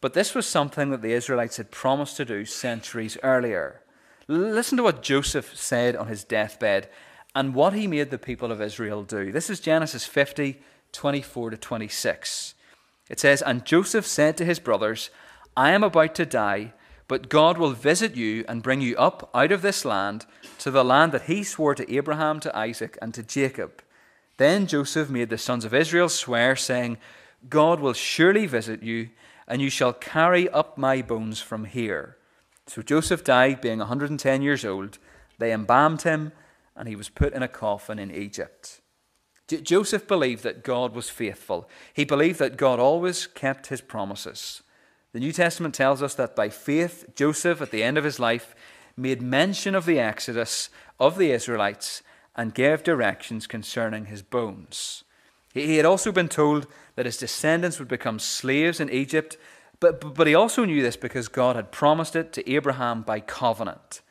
But 0.00 0.14
this 0.14 0.34
was 0.34 0.46
something 0.46 0.90
that 0.90 1.02
the 1.02 1.12
Israelites 1.12 1.58
had 1.58 1.70
promised 1.70 2.16
to 2.16 2.24
do 2.24 2.44
centuries 2.44 3.16
earlier. 3.22 3.82
Listen 4.26 4.76
to 4.78 4.82
what 4.82 5.02
Joseph 5.02 5.56
said 5.56 5.94
on 5.96 6.08
his 6.08 6.24
deathbed 6.24 6.88
and 7.34 7.54
what 7.54 7.72
he 7.72 7.86
made 7.86 8.10
the 8.10 8.18
people 8.18 8.50
of 8.50 8.60
Israel 8.60 9.04
do. 9.04 9.30
This 9.30 9.48
is 9.48 9.60
Genesis 9.60 10.06
50, 10.06 10.60
24 10.92 11.50
to 11.50 11.56
26. 11.56 12.54
It 13.08 13.20
says, 13.20 13.42
And 13.42 13.64
Joseph 13.64 14.06
said 14.06 14.36
to 14.36 14.44
his 14.44 14.58
brothers, 14.58 15.10
I 15.58 15.72
am 15.72 15.82
about 15.82 16.14
to 16.14 16.24
die 16.24 16.72
but 17.08 17.30
God 17.30 17.56
will 17.56 17.72
visit 17.72 18.14
you 18.14 18.44
and 18.46 18.62
bring 18.62 18.82
you 18.82 18.94
up 18.96 19.30
out 19.34 19.50
of 19.50 19.62
this 19.62 19.84
land 19.84 20.26
to 20.58 20.70
the 20.70 20.84
land 20.84 21.12
that 21.12 21.22
he 21.22 21.42
swore 21.42 21.74
to 21.74 21.92
Abraham, 21.92 22.38
to 22.40 22.56
Isaac, 22.56 22.98
and 23.00 23.14
to 23.14 23.22
Jacob. 23.22 23.82
Then 24.36 24.66
Joseph 24.66 25.08
made 25.08 25.30
the 25.30 25.38
sons 25.38 25.64
of 25.64 25.74
Israel 25.74 26.10
swear, 26.10 26.54
saying, 26.54 26.98
God 27.48 27.80
will 27.80 27.94
surely 27.94 28.46
visit 28.46 28.82
you, 28.82 29.08
and 29.48 29.62
you 29.62 29.70
shall 29.70 29.94
carry 29.94 30.48
up 30.50 30.76
my 30.76 31.00
bones 31.00 31.40
from 31.40 31.64
here. 31.64 32.18
So 32.66 32.82
Joseph 32.82 33.24
died, 33.24 33.62
being 33.62 33.78
110 33.78 34.42
years 34.42 34.64
old. 34.64 34.98
They 35.38 35.52
embalmed 35.52 36.02
him 36.02 36.32
and 36.76 36.86
he 36.86 36.94
was 36.94 37.08
put 37.08 37.32
in 37.32 37.42
a 37.42 37.48
coffin 37.48 37.98
in 37.98 38.10
Egypt. 38.10 38.80
J- 39.48 39.62
Joseph 39.62 40.06
believed 40.06 40.42
that 40.42 40.62
God 40.62 40.94
was 40.94 41.08
faithful. 41.08 41.68
He 41.94 42.04
believed 42.04 42.38
that 42.40 42.58
God 42.58 42.78
always 42.78 43.26
kept 43.26 43.68
his 43.68 43.80
promises. 43.80 44.62
The 45.12 45.20
New 45.20 45.32
Testament 45.32 45.74
tells 45.74 46.02
us 46.02 46.14
that 46.14 46.36
by 46.36 46.50
faith, 46.50 47.14
Joseph, 47.14 47.62
at 47.62 47.70
the 47.70 47.82
end 47.82 47.96
of 47.96 48.04
his 48.04 48.20
life, 48.20 48.54
made 48.96 49.22
mention 49.22 49.74
of 49.74 49.86
the 49.86 49.98
exodus 49.98 50.68
of 51.00 51.16
the 51.16 51.30
Israelites 51.30 52.02
and 52.36 52.54
gave 52.54 52.82
directions 52.82 53.46
concerning 53.46 54.06
his 54.06 54.22
bones. 54.22 55.04
He 55.54 55.76
had 55.76 55.86
also 55.86 56.12
been 56.12 56.28
told 56.28 56.66
that 56.94 57.06
his 57.06 57.16
descendants 57.16 57.78
would 57.78 57.88
become 57.88 58.18
slaves 58.18 58.80
in 58.80 58.90
Egypt, 58.90 59.38
but, 59.80 60.14
but 60.14 60.26
he 60.26 60.34
also 60.34 60.64
knew 60.64 60.82
this 60.82 60.96
because 60.96 61.28
God 61.28 61.56
had 61.56 61.72
promised 61.72 62.14
it 62.14 62.32
to 62.34 62.50
Abraham 62.50 63.02
by 63.02 63.20
covenant. 63.20 64.02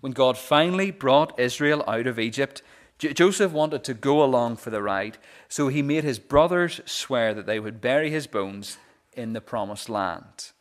When 0.00 0.12
God 0.12 0.38
finally 0.38 0.90
brought 0.90 1.38
Israel 1.38 1.82
out 1.88 2.06
of 2.06 2.18
Egypt, 2.18 2.62
Joseph 2.98 3.52
wanted 3.52 3.82
to 3.84 3.94
go 3.94 4.22
along 4.22 4.56
for 4.56 4.70
the 4.70 4.82
ride, 4.82 5.18
so 5.48 5.68
he 5.68 5.82
made 5.82 6.04
his 6.04 6.18
brothers 6.18 6.80
swear 6.84 7.34
that 7.34 7.46
they 7.46 7.58
would 7.58 7.80
bury 7.80 8.10
his 8.10 8.26
bones 8.26 8.78
in 9.16 9.32
the 9.32 9.40
promised 9.40 9.88
land. 9.88 10.52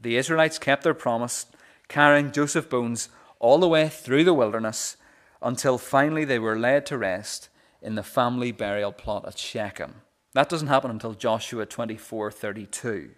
The 0.00 0.16
Israelites 0.16 0.58
kept 0.58 0.82
their 0.82 0.94
promise, 0.94 1.46
carrying 1.88 2.32
Joseph's 2.32 2.68
bones 2.68 3.08
all 3.38 3.58
the 3.58 3.68
way 3.68 3.88
through 3.88 4.24
the 4.24 4.34
wilderness 4.34 4.96
until 5.40 5.78
finally 5.78 6.24
they 6.24 6.38
were 6.38 6.58
laid 6.58 6.86
to 6.86 6.98
rest 6.98 7.48
in 7.80 7.94
the 7.96 8.02
family 8.02 8.52
burial 8.52 8.92
plot 8.92 9.26
at 9.26 9.38
Shechem. 9.38 10.02
That 10.34 10.48
doesn't 10.48 10.68
happen 10.68 10.90
until 10.90 11.14
Joshua 11.14 11.66
24:32. 11.66 13.10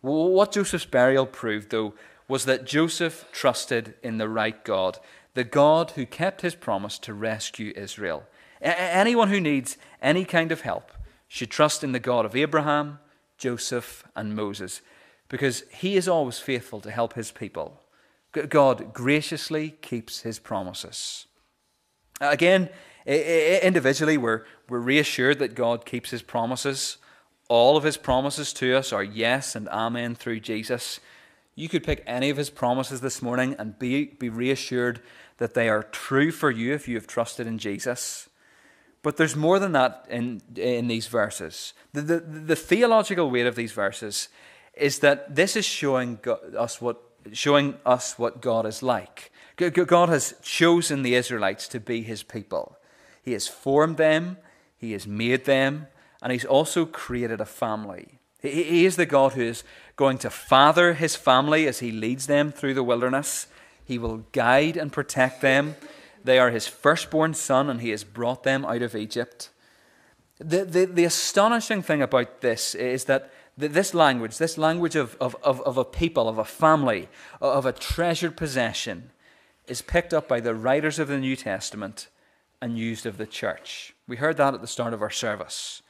What 0.00 0.52
Joseph's 0.52 0.84
burial 0.84 1.26
proved, 1.26 1.70
though, 1.70 1.94
was 2.28 2.44
that 2.44 2.64
Joseph 2.64 3.26
trusted 3.32 3.94
in 4.02 4.18
the 4.18 4.28
right 4.28 4.64
God, 4.64 4.98
the 5.34 5.44
God 5.44 5.92
who 5.92 6.06
kept 6.06 6.42
his 6.42 6.54
promise 6.54 6.98
to 7.00 7.12
rescue 7.14 7.72
Israel. 7.76 8.24
anyone 8.62 9.30
who 9.30 9.40
needs 9.40 9.78
any 10.02 10.24
kind 10.24 10.52
of 10.52 10.60
help 10.60 10.92
should 11.26 11.50
trust 11.50 11.82
in 11.82 11.92
the 11.92 11.98
God 11.98 12.26
of 12.26 12.36
Abraham, 12.36 12.98
Joseph, 13.40 14.04
and 14.14 14.36
Moses, 14.36 14.82
because 15.28 15.64
he 15.72 15.96
is 15.96 16.06
always 16.06 16.38
faithful 16.38 16.80
to 16.82 16.90
help 16.90 17.14
his 17.14 17.32
people. 17.32 17.80
God 18.32 18.92
graciously 18.92 19.70
keeps 19.82 20.20
his 20.20 20.38
promises. 20.38 21.26
Again, 22.20 22.68
individually, 23.06 24.18
we're, 24.18 24.44
we're 24.68 24.78
reassured 24.78 25.40
that 25.40 25.56
God 25.56 25.84
keeps 25.84 26.10
his 26.10 26.22
promises. 26.22 26.98
All 27.48 27.76
of 27.76 27.82
his 27.82 27.96
promises 27.96 28.52
to 28.54 28.76
us 28.76 28.92
are 28.92 29.02
yes 29.02 29.56
and 29.56 29.68
amen 29.70 30.14
through 30.14 30.40
Jesus. 30.40 31.00
You 31.56 31.68
could 31.68 31.82
pick 31.82 32.04
any 32.06 32.30
of 32.30 32.36
his 32.36 32.50
promises 32.50 33.00
this 33.00 33.20
morning 33.20 33.56
and 33.58 33.78
be, 33.78 34.04
be 34.04 34.28
reassured 34.28 35.00
that 35.38 35.54
they 35.54 35.68
are 35.68 35.82
true 35.82 36.30
for 36.30 36.50
you 36.50 36.74
if 36.74 36.86
you 36.86 36.94
have 36.94 37.06
trusted 37.06 37.46
in 37.46 37.58
Jesus. 37.58 38.28
But 39.02 39.16
there's 39.16 39.36
more 39.36 39.58
than 39.58 39.72
that 39.72 40.06
in, 40.10 40.42
in 40.56 40.88
these 40.88 41.06
verses. 41.06 41.72
The, 41.92 42.02
the, 42.02 42.20
the 42.20 42.56
theological 42.56 43.30
weight 43.30 43.46
of 43.46 43.54
these 43.54 43.72
verses 43.72 44.28
is 44.74 44.98
that 45.00 45.34
this 45.34 45.56
is 45.56 45.64
showing 45.64 46.18
us 46.56 46.80
what, 46.80 47.00
showing 47.32 47.76
us 47.86 48.18
what 48.18 48.40
God 48.40 48.66
is 48.66 48.82
like. 48.82 49.32
God 49.56 50.08
has 50.08 50.34
chosen 50.42 51.02
the 51.02 51.14
Israelites 51.14 51.68
to 51.68 51.80
be 51.80 52.02
his 52.02 52.22
people. 52.22 52.76
He 53.22 53.32
has 53.32 53.46
formed 53.46 53.96
them, 53.96 54.38
he 54.76 54.92
has 54.92 55.06
made 55.06 55.44
them, 55.44 55.88
and 56.22 56.32
he's 56.32 56.44
also 56.44 56.86
created 56.86 57.40
a 57.40 57.46
family. 57.46 58.18
He 58.42 58.86
is 58.86 58.96
the 58.96 59.04
God 59.04 59.32
who 59.32 59.42
is 59.42 59.64
going 59.96 60.16
to 60.18 60.30
father 60.30 60.94
his 60.94 61.14
family 61.14 61.66
as 61.66 61.80
he 61.80 61.92
leads 61.92 62.26
them 62.26 62.52
through 62.52 62.72
the 62.72 62.82
wilderness. 62.82 63.46
He 63.84 63.98
will 63.98 64.24
guide 64.32 64.78
and 64.78 64.90
protect 64.90 65.42
them. 65.42 65.76
They 66.22 66.38
are 66.38 66.50
his 66.50 66.66
firstborn 66.66 67.34
son, 67.34 67.70
and 67.70 67.80
he 67.80 67.90
has 67.90 68.04
brought 68.04 68.42
them 68.42 68.64
out 68.64 68.82
of 68.82 68.94
Egypt. 68.94 69.50
The, 70.38 70.64
the, 70.64 70.86
the 70.86 71.04
astonishing 71.04 71.82
thing 71.82 72.02
about 72.02 72.40
this 72.40 72.74
is 72.74 73.04
that 73.04 73.30
this 73.56 73.92
language, 73.94 74.38
this 74.38 74.56
language 74.56 74.96
of, 74.96 75.16
of, 75.20 75.36
of, 75.42 75.60
of 75.62 75.76
a 75.76 75.84
people, 75.84 76.28
of 76.28 76.38
a 76.38 76.44
family, 76.44 77.08
of 77.40 77.66
a 77.66 77.72
treasured 77.72 78.36
possession, 78.36 79.10
is 79.66 79.82
picked 79.82 80.14
up 80.14 80.28
by 80.28 80.40
the 80.40 80.54
writers 80.54 80.98
of 80.98 81.08
the 81.08 81.18
New 81.18 81.36
Testament 81.36 82.08
and 82.62 82.78
used 82.78 83.06
of 83.06 83.18
the 83.18 83.26
church. 83.26 83.94
We 84.08 84.16
heard 84.16 84.38
that 84.38 84.54
at 84.54 84.60
the 84.60 84.66
start 84.66 84.94
of 84.94 85.02
our 85.02 85.10
service 85.10 85.82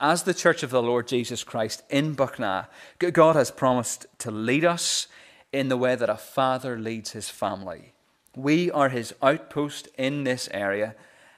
as 0.00 0.22
the 0.22 0.34
church 0.34 0.62
of 0.62 0.70
the 0.70 0.82
Lord 0.82 1.06
Jesus 1.06 1.44
Christ 1.44 1.82
in 1.90 2.14
Bucknell, 2.14 2.66
God 2.98 3.36
has 3.36 3.50
promised 3.50 4.06
to 4.18 4.30
lead 4.30 4.64
us 4.64 5.06
in 5.52 5.68
the 5.68 5.76
way 5.76 5.94
that 5.94 6.08
a 6.08 6.16
father 6.16 6.78
leads 6.78 7.10
his 7.10 7.28
family. 7.28 7.92
We 8.42 8.70
are 8.70 8.88
his 8.88 9.14
outpost 9.22 9.88
in 9.98 10.24
this 10.24 10.48
area, 10.52 10.94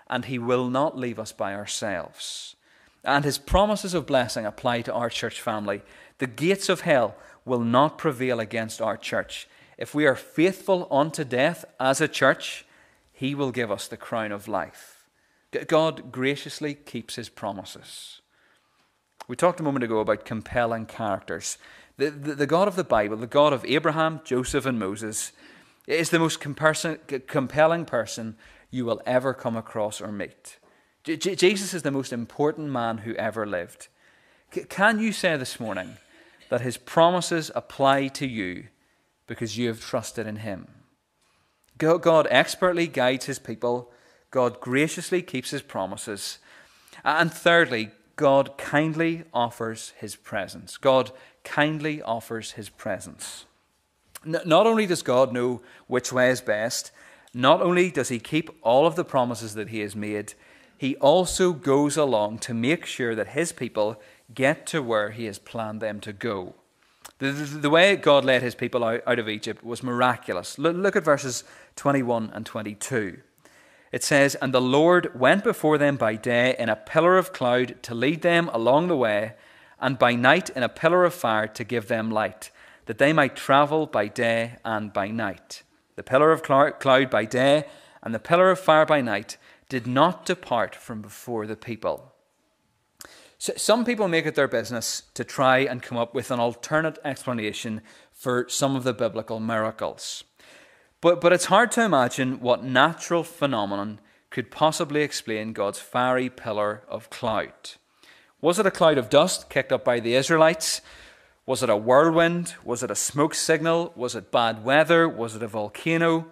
and 0.09 0.25
he 0.25 0.39
will 0.39 0.69
not 0.69 0.97
leave 0.97 1.19
us 1.19 1.33
by 1.33 1.55
ourselves. 1.55 2.55
And 3.03 3.25
his 3.25 3.39
promises 3.39 3.95
of 3.95 4.07
blessing 4.07 4.47
apply 4.47 4.83
to 4.83 4.93
our 4.93 5.11
church 5.11 5.41
family. 5.41 5.83
The 6.19 6.29
gates 6.29 6.69
of 6.69 6.83
hell 6.83 7.17
will 7.45 7.61
not 7.61 7.99
prevail 7.99 8.39
against 8.39 8.81
our 8.81 8.97
church. 8.97 9.49
If 9.77 9.95
we 9.95 10.07
are 10.07 10.15
faithful 10.15 10.87
unto 10.91 11.25
death 11.25 11.65
as 11.81 12.01
a 12.01 12.07
church, 12.07 12.65
he 13.13 13.35
will 13.35 13.51
give 13.51 13.71
us 13.71 13.89
the 13.89 13.97
crown 13.97 14.31
of 14.31 14.47
life. 14.47 15.09
God 15.67 16.13
graciously 16.13 16.75
keeps 16.75 17.17
his 17.17 17.29
promises. 17.29 18.21
We 19.27 19.37
talked 19.37 19.61
a 19.61 19.65
moment 19.65 19.85
ago 19.85 19.99
about 19.99 20.25
compelling 20.25 20.87
characters. 20.87 21.59
The, 21.97 22.11
the, 22.11 22.35
the, 22.35 22.47
God 22.47 22.69
of 22.69 22.77
the 22.77 22.85
Bible, 22.85 23.17
the 23.17 23.27
God 23.27 23.53
of 23.53 23.65
Abraham, 23.65 24.21
Joseph, 24.25 24.67
and 24.67 24.79
Moses, 24.79 25.33
is 25.87 26.11
the 26.11 26.19
most 26.19 26.41
compelling 26.41 27.85
person 27.85 28.37
you 28.71 28.85
will 28.85 29.01
ever 29.05 29.35
come 29.35 29.57
across 29.57 30.01
or 30.01 30.13
meet. 30.13 30.59
J- 31.05 31.17
Jesus 31.17 31.75
is 31.75 31.83
the 31.83 31.91
most 31.91 32.13
important 32.13 32.71
man 32.71 32.99
who 32.99 33.15
ever 33.15 33.47
lived. 33.47 33.89
C- 34.53 34.65
can 34.65 34.99
you 34.99 35.13
say 35.13 35.37
this 35.37 35.59
morning 35.59 35.97
that 36.49 36.61
his 36.61 36.77
promises 36.77 37.51
apply 37.55 38.09
to 38.09 38.27
you 38.27 38.69
because 39.27 39.59
you 39.59 39.69
have 39.69 39.81
trusted 39.81 40.27
in 40.27 40.37
him? 40.37 40.69
God 41.79 42.29
expertly 42.31 42.87
guides 42.87 43.25
his 43.27 43.41
people, 43.41 43.91
God 44.31 44.61
graciously 44.61 45.21
keeps 45.21 45.51
his 45.51 45.63
promises. 45.63 46.39
And 47.05 47.33
thirdly, 47.33 47.91
God 48.15 48.57
kindly 48.57 49.25
offers 49.35 49.93
his 49.99 50.15
presence. 50.15 50.77
God 50.77 51.11
kindly 51.43 52.01
offers 52.03 52.53
his 52.53 52.69
presence. 52.69 53.47
Not 54.25 54.67
only 54.67 54.87
does 54.87 55.03
God 55.03 55.33
know 55.33 55.61
which 55.87 56.13
way 56.13 56.31
is 56.31 56.41
best, 56.41 56.91
not 57.35 57.61
only 57.61 57.91
does 57.91 58.09
he 58.09 58.19
keep 58.19 58.51
all 58.63 58.87
of 58.87 58.97
the 58.97 59.05
promises 59.05 59.55
that 59.55 59.69
he 59.69 59.81
has 59.81 59.97
made, 59.97 60.35
he 60.77 60.97
also 60.97 61.53
goes 61.53 61.97
along 61.97 62.39
to 62.41 62.55
make 62.55 62.87
sure 62.87 63.15
that 63.15 63.29
his 63.29 63.53
people 63.53 64.01
get 64.35 64.67
to 64.67 64.83
where 64.83 65.11
he 65.11 65.25
has 65.27 65.39
planned 65.39 65.81
them 65.81 66.01
to 66.01 66.13
go. 66.13 66.55
The, 67.19 67.33
the, 67.33 67.59
the 67.59 67.71
way 67.71 67.97
God 67.97 68.25
led 68.25 68.43
his 68.43 68.55
people 68.55 68.85
out, 68.85 69.03
out 69.07 69.19
of 69.19 69.29
Egypt 69.29 69.65
was 69.65 69.83
miraculous. 69.83 70.59
Look, 70.59 70.77
look 70.77 70.97
at 70.97 71.05
verses 71.05 71.45
21 71.77 72.31
and 72.35 72.45
22 72.45 73.19
it 73.93 74.03
says, 74.03 74.35
And 74.37 74.53
the 74.53 74.61
Lord 74.61 75.19
went 75.19 75.45
before 75.45 75.77
them 75.77 75.97
by 75.97 76.17
day 76.17 76.57
in 76.59 76.71
a 76.71 76.77
pillar 76.77 77.19
of 77.19 77.33
cloud 77.33 77.77
to 77.83 77.95
lead 77.95 78.23
them 78.23 78.49
along 78.53 78.89
the 78.89 78.97
way, 78.97 79.35
and 79.79 79.99
by 79.99 80.15
night 80.15 80.49
in 80.51 80.63
a 80.63 80.69
pillar 80.69 81.05
of 81.05 81.15
fire 81.15 81.47
to 81.49 81.65
give 81.65 81.89
them 81.89 82.11
light, 82.11 82.51
that 82.87 82.99
they 82.99 83.13
might 83.13 83.37
travel 83.37 83.87
by 83.87 84.09
day 84.09 84.57
and 84.65 84.93
by 84.93 85.09
night. 85.09 85.63
The 85.97 86.03
pillar 86.03 86.33
of 86.33 86.43
cloud 86.43 87.11
by 87.11 87.25
day 87.25 87.65
and 88.03 88.15
the 88.15 88.19
pillar 88.19 88.51
of 88.51 88.59
fire 88.59 88.87
by 88.87 89.01
night 89.01 89.37
did 89.69 89.87
not 89.87 90.27
depart 90.27 90.75
from 90.75 91.01
before 91.01 91.47
the 91.47 91.57
people. 91.57 92.13
So 93.39 93.53
some 93.57 93.85
people 93.85 94.07
make 94.07 94.27
it 94.27 94.35
their 94.35 94.49
business 94.49 95.03
to 95.15 95.25
try 95.25 95.59
and 95.59 95.83
come 95.83 95.99
up 95.99 96.15
with 96.15 96.31
an 96.31 96.39
alternate 96.39 96.99
explanation 97.05 97.83
for 98.13 98.47
some 98.49 98.77
of 98.77 98.85
the 98.85 98.93
biblical 98.93 99.41
miracles. 99.41 100.25
But, 101.01 101.21
but 101.21 101.33
it's 101.33 101.47
hard 101.47 101.73
to 101.73 101.83
imagine 101.83 102.39
what 102.39 102.63
natural 102.63 103.25
phenomenon 103.25 104.01
could 104.31 104.51
possibly 104.51 105.03
explain 105.03 105.53
God's 105.53 105.81
fiery 105.81 106.31
pillar 106.31 106.85
of 106.89 107.11
cloud. 107.11 107.73
Was 108.41 108.59
it 108.59 108.67
a 108.67 108.71
cloud 108.71 108.99
of 108.99 109.11
dust 109.11 109.51
kicked 109.51 109.73
up 109.73 109.85
by 109.85 110.01
the 110.01 110.15
Israelites? 110.15 110.81
Was 111.45 111.63
it 111.63 111.71
a 111.71 111.77
whirlwind? 111.77 112.55
Was 112.65 112.83
it 112.83 112.91
a 112.91 112.95
smoke 112.95 113.35
signal? 113.35 113.93
Was 113.97 114.15
it 114.15 114.31
bad 114.31 114.65
weather? 114.65 115.09
Was 115.09 115.35
it 115.35 115.43
a 115.43 115.49
volcano? 115.49 116.27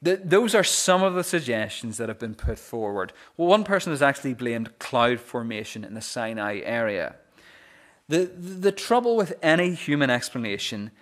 The, 0.00 0.16
those 0.16 0.54
are 0.54 0.64
some 0.64 1.02
of 1.02 1.14
the 1.14 1.24
suggestions 1.24 1.96
that 1.98 2.08
have 2.08 2.18
been 2.18 2.34
put 2.34 2.58
forward. 2.58 3.12
Well, 3.36 3.48
one 3.48 3.64
person 3.64 3.92
has 3.92 4.02
actually 4.02 4.34
blamed 4.34 4.78
cloud 4.78 5.20
formation 5.20 5.84
in 5.84 5.94
the 5.94 6.00
Sinai 6.00 6.60
area. 6.64 7.16
The, 8.08 8.26
the, 8.26 8.54
the 8.54 8.72
trouble 8.72 9.16
with 9.16 9.36
any 9.42 9.74
human 9.74 10.10
explanation 10.10 10.92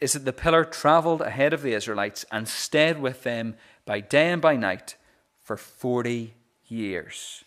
is 0.00 0.12
that 0.12 0.24
the 0.24 0.32
pillar 0.32 0.64
travelled 0.64 1.22
ahead 1.22 1.52
of 1.52 1.62
the 1.62 1.74
Israelites 1.74 2.24
and 2.30 2.46
stayed 2.46 3.00
with 3.00 3.22
them 3.22 3.54
by 3.86 4.00
day 4.00 4.30
and 4.30 4.42
by 4.42 4.56
night 4.56 4.96
for 5.40 5.56
40 5.56 6.34
years. 6.66 7.44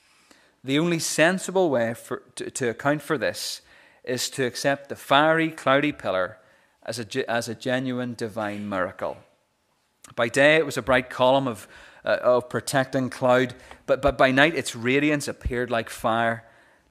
The 0.64 0.80
only 0.80 1.00
sensible 1.00 1.70
way 1.70 1.94
for, 1.94 2.24
to, 2.36 2.50
to 2.50 2.70
account 2.70 3.02
for 3.02 3.18
this 3.18 3.62
is 4.08 4.30
to 4.32 4.46
accept 4.46 4.90
the 4.90 4.96
fiery, 4.96 5.50
cloudy 5.50 5.92
pillar 5.92 6.38
as 6.86 7.00
a, 7.00 7.30
as 7.30 7.50
a 7.50 7.56
genuine 7.56 8.14
divine 8.14 8.70
miracle. 8.70 9.18
By 10.16 10.30
day, 10.30 10.56
it 10.56 10.66
was 10.66 10.78
a 10.78 10.84
bright 10.84 11.10
column 11.10 11.48
of, 11.48 11.68
uh, 12.04 12.18
of 12.22 12.50
protecting 12.50 13.10
cloud, 13.10 13.56
but, 13.86 14.02
but 14.02 14.18
by 14.18 14.32
night 14.32 14.56
its 14.56 14.76
radiance 14.76 15.28
appeared 15.28 15.72
like 15.72 15.90
fire. 15.90 16.46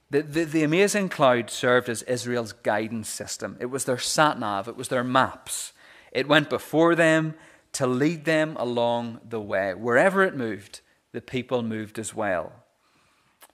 The, 0.09 0.21
the, 0.21 0.43
the 0.43 0.63
amazing 0.63 1.09
cloud 1.09 1.49
served 1.49 1.89
as 1.89 2.03
Israel's 2.03 2.51
guidance 2.51 3.07
system. 3.07 3.57
It 3.59 3.67
was 3.67 3.85
their 3.85 3.97
sat 3.97 4.39
nav, 4.39 4.67
it 4.67 4.75
was 4.75 4.89
their 4.89 5.03
maps. 5.03 5.71
It 6.11 6.27
went 6.27 6.49
before 6.49 6.95
them 6.95 7.35
to 7.73 7.87
lead 7.87 8.25
them 8.25 8.55
along 8.57 9.19
the 9.27 9.41
way. 9.41 9.73
Wherever 9.73 10.23
it 10.23 10.35
moved, 10.35 10.81
the 11.11 11.21
people 11.21 11.61
moved 11.63 11.97
as 11.97 12.13
well. 12.13 12.64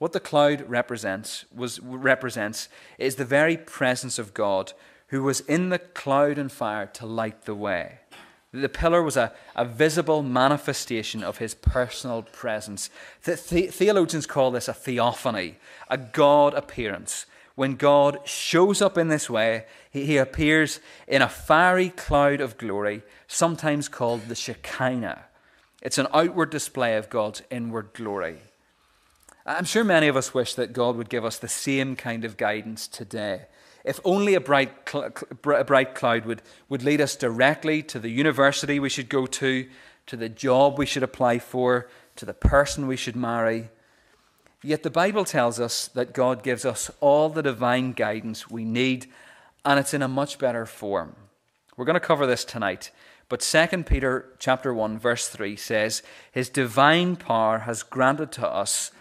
What 0.02 0.14
the 0.14 0.20
cloud 0.20 0.68
represents, 0.68 1.46
was, 1.56 1.80
represents 1.80 2.70
is 2.98 3.18
the 3.18 3.24
very 3.24 3.56
presence 3.56 4.18
of 4.18 4.34
God 4.34 4.74
who 5.10 5.22
was 5.22 5.42
in 5.42 5.70
the 5.70 5.78
cloud 5.78 6.40
and 6.40 6.52
fire 6.52 6.88
to 6.88 7.06
light 7.06 7.44
the 7.44 7.54
way. 7.54 8.00
The 8.52 8.68
pillar 8.68 9.04
was 9.04 9.16
a, 9.16 9.32
a 9.56 9.64
visible 9.64 10.24
manifestation 10.24 11.24
of 11.24 11.38
his 11.38 11.54
personal 11.54 12.24
presence. 12.24 12.90
The, 13.26 13.40
the, 13.48 13.68
theologians 13.68 14.26
call 14.26 14.50
this 14.50 14.68
a 14.68 14.74
theophany, 14.74 15.58
a 15.88 16.00
God 16.00 16.56
appearance. 16.56 17.28
When 17.54 17.76
God 17.76 18.22
shows 18.26 18.82
up 18.82 18.98
in 18.98 19.10
this 19.10 19.30
way, 19.30 19.66
he, 19.92 20.08
he 20.08 20.18
appears 20.18 20.80
in 21.08 21.22
a 21.22 21.30
fiery 21.30 21.90
cloud 21.90 22.42
of 22.42 22.58
glory, 22.58 23.04
sometimes 23.28 23.88
called 23.88 24.30
the 24.30 24.36
Shekinah. 24.36 25.26
It's 25.80 26.00
an 26.00 26.08
outward 26.12 26.50
display 26.50 26.98
of 26.98 27.12
God's 27.12 27.44
inward 27.52 27.90
glory. 27.94 28.40
I'm 29.46 29.66
sure 29.66 29.84
many 29.84 30.08
of 30.08 30.16
us 30.16 30.34
wish 30.34 30.54
that 30.56 30.74
God 30.74 30.96
would 30.96 31.10
give 31.10 31.26
us 31.26 31.40
the 31.40 31.48
same 31.48 31.96
kind 31.96 32.26
of 32.26 32.38
guidance 32.38 32.88
today. 32.88 33.46
If 33.84 34.00
only 34.06 34.36
a 34.36 34.40
bright, 34.42 34.88
cl- 34.88 35.12
a 35.56 35.64
bright 35.64 35.96
cloud 35.96 36.26
would, 36.26 36.44
would 36.70 36.84
lead 36.84 37.02
us 37.02 37.16
directly 37.16 37.82
to 37.84 37.98
the 37.98 38.10
university 38.10 38.80
we 38.80 38.90
should 38.90 39.10
go 39.10 39.26
to, 39.26 39.68
to 40.06 40.16
the 40.16 40.30
job 40.30 40.78
we 40.78 40.86
should 40.86 41.02
apply 41.02 41.40
for, 41.40 41.90
to 42.18 42.26
the 42.26 42.36
person 42.36 42.86
we 42.86 42.96
should 42.96 43.16
marry. 43.16 43.70
Yet 44.62 44.84
the 44.84 44.92
Bible 44.92 45.26
tells 45.26 45.60
us 45.60 45.88
that 45.90 46.14
God 46.14 46.44
gives 46.44 46.64
us 46.64 46.92
all 47.00 47.30
the 47.30 47.42
divine 47.42 47.94
guidance 47.94 48.52
we 48.52 48.64
need, 48.64 49.08
and 49.66 49.80
it's 49.80 49.96
in 49.96 50.04
a 50.04 50.08
much 50.08 50.38
better 50.38 50.68
form. 50.68 51.16
We're 51.76 51.86
going 51.86 51.96
to 51.96 52.00
cover 52.00 52.28
this 52.28 52.46
tonight. 52.46 52.92
But 53.28 53.40
2 53.40 53.84
Peter 53.84 54.34
chapter 54.38 54.72
1 54.72 55.00
verse 55.00 55.30
3 55.30 55.56
says, 55.56 56.04
"His 56.32 56.50
divine 56.50 57.16
power 57.16 57.60
has 57.60 57.82
granted 57.82 58.32
to 58.34 58.48
us 58.48 58.92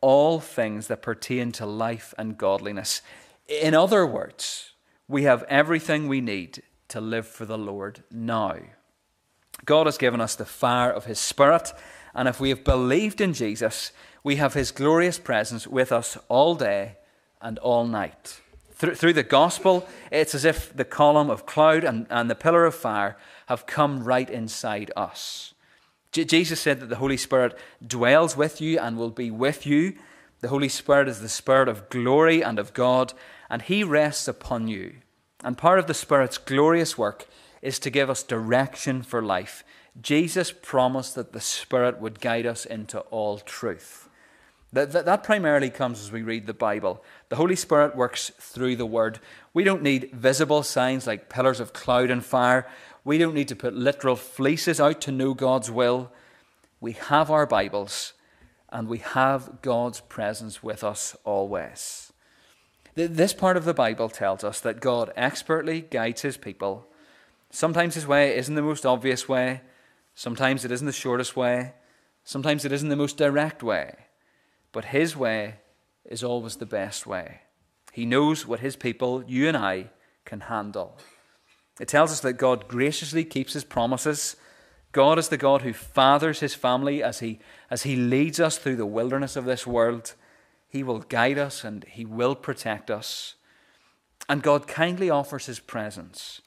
all 0.00 0.40
things 0.40 0.86
that 0.86 1.02
pertain 1.02 1.52
to 1.52 1.66
life 1.66 2.14
and 2.18 2.38
godliness." 2.38 3.02
In 3.48 3.74
other 3.74 4.06
words, 4.06 4.72
we 5.06 5.22
have 5.22 5.42
everything 5.44 6.06
we 6.06 6.20
need 6.20 6.62
to 6.88 7.00
live 7.00 7.26
for 7.26 7.46
the 7.46 7.58
Lord 7.58 8.02
now. 8.10 8.56
God 9.64 9.86
has 9.86 9.98
given 9.98 10.20
us 10.20 10.34
the 10.34 10.44
fire 10.44 10.90
of 10.90 11.06
His 11.06 11.18
Spirit, 11.18 11.72
and 12.14 12.28
if 12.28 12.40
we 12.40 12.50
have 12.50 12.64
believed 12.64 13.20
in 13.20 13.32
Jesus, 13.32 13.92
we 14.22 14.36
have 14.36 14.54
His 14.54 14.70
glorious 14.70 15.18
presence 15.18 15.66
with 15.66 15.92
us 15.92 16.16
all 16.28 16.54
day 16.54 16.96
and 17.40 17.58
all 17.58 17.86
night. 17.86 18.40
Through, 18.74 19.12
the 19.12 19.24
gospel, 19.24 19.88
it's 20.12 20.36
as 20.36 20.44
if 20.44 20.74
the 20.76 20.84
column 20.84 21.30
of 21.30 21.46
cloud 21.46 21.82
and, 21.82 22.06
and 22.10 22.30
the 22.30 22.36
pillar 22.36 22.64
of 22.64 22.76
fire 22.76 23.16
have 23.46 23.66
come 23.66 24.04
right 24.04 24.30
inside 24.30 24.92
us. 24.96 25.52
J- 26.12 26.24
Jesus 26.24 26.60
said 26.60 26.80
that 26.80 26.88
the 26.88 26.96
Holy 26.96 27.16
Spirit 27.16 27.56
dwells 27.84 28.36
with 28.36 28.60
you 28.60 28.78
and 28.78 28.96
will 28.96 29.10
be 29.10 29.30
with 29.30 29.66
you. 29.66 29.94
The 30.40 30.48
Holy 30.48 30.68
Spirit 30.68 31.08
is 31.08 31.20
the 31.20 31.28
Spirit 31.28 31.68
of 31.68 31.88
glory 31.88 32.42
and 32.42 32.58
of 32.58 32.72
God, 32.72 33.12
and 33.50 33.62
He 33.62 33.82
rests 33.82 34.28
upon 34.28 34.68
you. 34.68 34.96
And 35.42 35.58
part 35.58 35.78
of 35.78 35.86
the 35.86 35.94
Spirit's 35.94 36.38
glorious 36.38 36.96
work 36.96 37.26
is 37.62 37.78
to 37.80 37.90
give 37.90 38.08
us 38.10 38.22
direction 38.22 39.02
for 39.02 39.22
life. 39.22 39.64
Jesus 40.00 40.52
promised 40.52 41.14
that 41.14 41.32
the 41.32 41.40
Spirit 41.40 42.00
would 42.00 42.20
guide 42.20 42.46
us 42.46 42.64
into 42.64 43.00
all 43.00 43.38
truth. 43.38 44.08
That, 44.72 44.92
that, 44.92 45.06
that, 45.06 45.24
primarily 45.24 45.70
comes 45.70 46.00
as 46.00 46.12
we 46.12 46.22
read 46.22 46.46
the 46.46 46.52
Bible. 46.52 47.02
The 47.30 47.36
Holy 47.36 47.56
Spirit 47.56 47.96
works 47.96 48.30
through 48.38 48.76
the 48.76 48.84
Word. 48.84 49.18
We 49.54 49.64
don't 49.64 49.82
need 49.82 50.10
visible 50.12 50.62
signs 50.62 51.06
like 51.06 51.30
pillars 51.30 51.58
of 51.58 51.72
cloud 51.72 52.10
and 52.10 52.22
fire. 52.22 52.66
We 53.04 53.18
don't 53.18 53.34
need 53.34 53.48
to 53.48 53.56
put 53.56 53.74
literal 53.74 54.16
fleeces 54.16 54.80
out 54.80 55.00
to 55.02 55.12
know 55.12 55.34
God's 55.34 55.70
will. 55.70 56.12
We 56.80 56.92
have 56.92 57.30
our 57.30 57.46
Bibles, 57.46 58.12
and 58.70 58.88
we 58.88 58.98
have 58.98 59.62
God's 59.62 60.00
presence 60.00 60.62
with 60.62 60.84
us 60.84 61.16
always. 61.24 62.12
This 62.94 63.32
part 63.32 63.56
of 63.56 63.64
the 63.64 63.74
Bible 63.74 64.08
tells 64.08 64.42
us 64.42 64.60
that 64.60 64.80
God 64.80 65.12
expertly 65.16 65.82
guides 65.82 66.22
his 66.22 66.36
people. 66.36 66.86
Sometimes 67.50 67.94
his 67.94 68.06
way 68.06 68.36
isn't 68.36 68.54
the 68.54 68.62
most 68.62 68.84
obvious 68.84 69.28
way, 69.28 69.62
sometimes 70.14 70.64
it 70.64 70.72
isn't 70.72 70.86
the 70.86 70.92
shortest 70.92 71.36
way, 71.36 71.74
sometimes 72.24 72.64
it 72.64 72.72
isn't 72.72 72.88
the 72.88 72.96
most 72.96 73.16
direct 73.16 73.62
way, 73.62 73.94
but 74.72 74.86
his 74.86 75.16
way 75.16 75.56
is 76.04 76.24
always 76.24 76.56
the 76.56 76.66
best 76.66 77.06
way. 77.06 77.42
He 77.92 78.04
knows 78.04 78.46
what 78.46 78.60
his 78.60 78.76
people, 78.76 79.24
you 79.26 79.48
and 79.48 79.56
I, 79.56 79.90
can 80.24 80.40
handle. 80.40 80.98
It 81.80 81.88
tells 81.88 82.10
us 82.10 82.20
that 82.20 82.34
God 82.34 82.68
graciously 82.68 83.24
keeps 83.24 83.52
his 83.52 83.64
promises. 83.64 84.36
God 84.92 85.18
is 85.18 85.28
the 85.28 85.36
God 85.36 85.62
who 85.62 85.72
fathers 85.72 86.40
his 86.40 86.54
family 86.54 87.02
as 87.02 87.20
he, 87.20 87.38
as 87.70 87.82
he 87.82 87.94
leads 87.96 88.40
us 88.40 88.58
through 88.58 88.76
the 88.76 88.86
wilderness 88.86 89.36
of 89.36 89.44
this 89.44 89.66
world. 89.66 90.14
He 90.68 90.82
will 90.82 91.00
guide 91.00 91.38
us 91.38 91.64
and 91.64 91.84
He 91.84 92.04
will 92.04 92.34
protect 92.34 92.90
us. 92.90 93.34
And 94.28 94.42
God 94.42 94.68
kindly 94.68 95.08
offers 95.08 95.46
His 95.46 95.58
presence. 95.58 96.42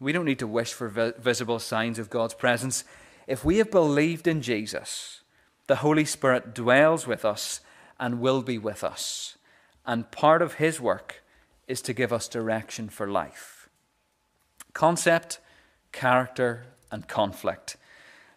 We 0.00 0.12
don't 0.12 0.24
need 0.24 0.38
to 0.38 0.46
wish 0.46 0.72
for 0.72 0.88
vi- 0.88 1.12
visible 1.18 1.58
signs 1.58 1.98
of 1.98 2.10
God's 2.10 2.34
presence. 2.34 2.84
If 3.26 3.44
we 3.44 3.58
have 3.58 3.70
believed 3.70 4.26
in 4.26 4.40
Jesus, 4.40 5.20
the 5.66 5.76
Holy 5.76 6.06
Spirit 6.06 6.54
dwells 6.54 7.06
with 7.06 7.24
us 7.24 7.60
and 8.00 8.20
will 8.20 8.40
be 8.40 8.56
with 8.56 8.82
us. 8.82 9.36
And 9.84 10.10
part 10.10 10.40
of 10.40 10.54
His 10.54 10.80
work 10.80 11.22
is 11.66 11.82
to 11.82 11.92
give 11.92 12.12
us 12.12 12.28
direction 12.28 12.88
for 12.88 13.06
life. 13.06 13.57
Concept, 14.78 15.40
character, 15.90 16.66
and 16.92 17.08
conflict. 17.08 17.76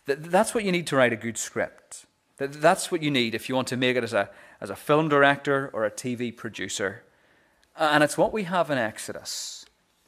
That's 0.08 0.56
what 0.56 0.64
you 0.64 0.72
need 0.72 0.88
to 0.88 0.96
write 0.96 1.14
a 1.14 1.16
good 1.16 1.38
script. 1.38 2.08
That's 2.38 2.92
what 2.92 3.04
you 3.04 3.12
need 3.12 3.36
if 3.36 3.48
you 3.48 3.54
want 3.54 3.68
to 3.68 3.78
make 3.78 3.96
it 3.96 4.04
as 4.04 4.12
a, 4.12 4.28
as 4.60 4.72
a 4.72 4.76
film 4.76 5.08
director 5.08 5.70
or 5.72 5.86
a 5.86 5.92
TV 5.92 6.36
producer. 6.36 7.04
And 7.78 8.04
it's 8.04 8.18
what 8.18 8.34
we 8.34 8.46
have 8.46 8.72
in 8.72 8.80
Exodus. 8.80 9.68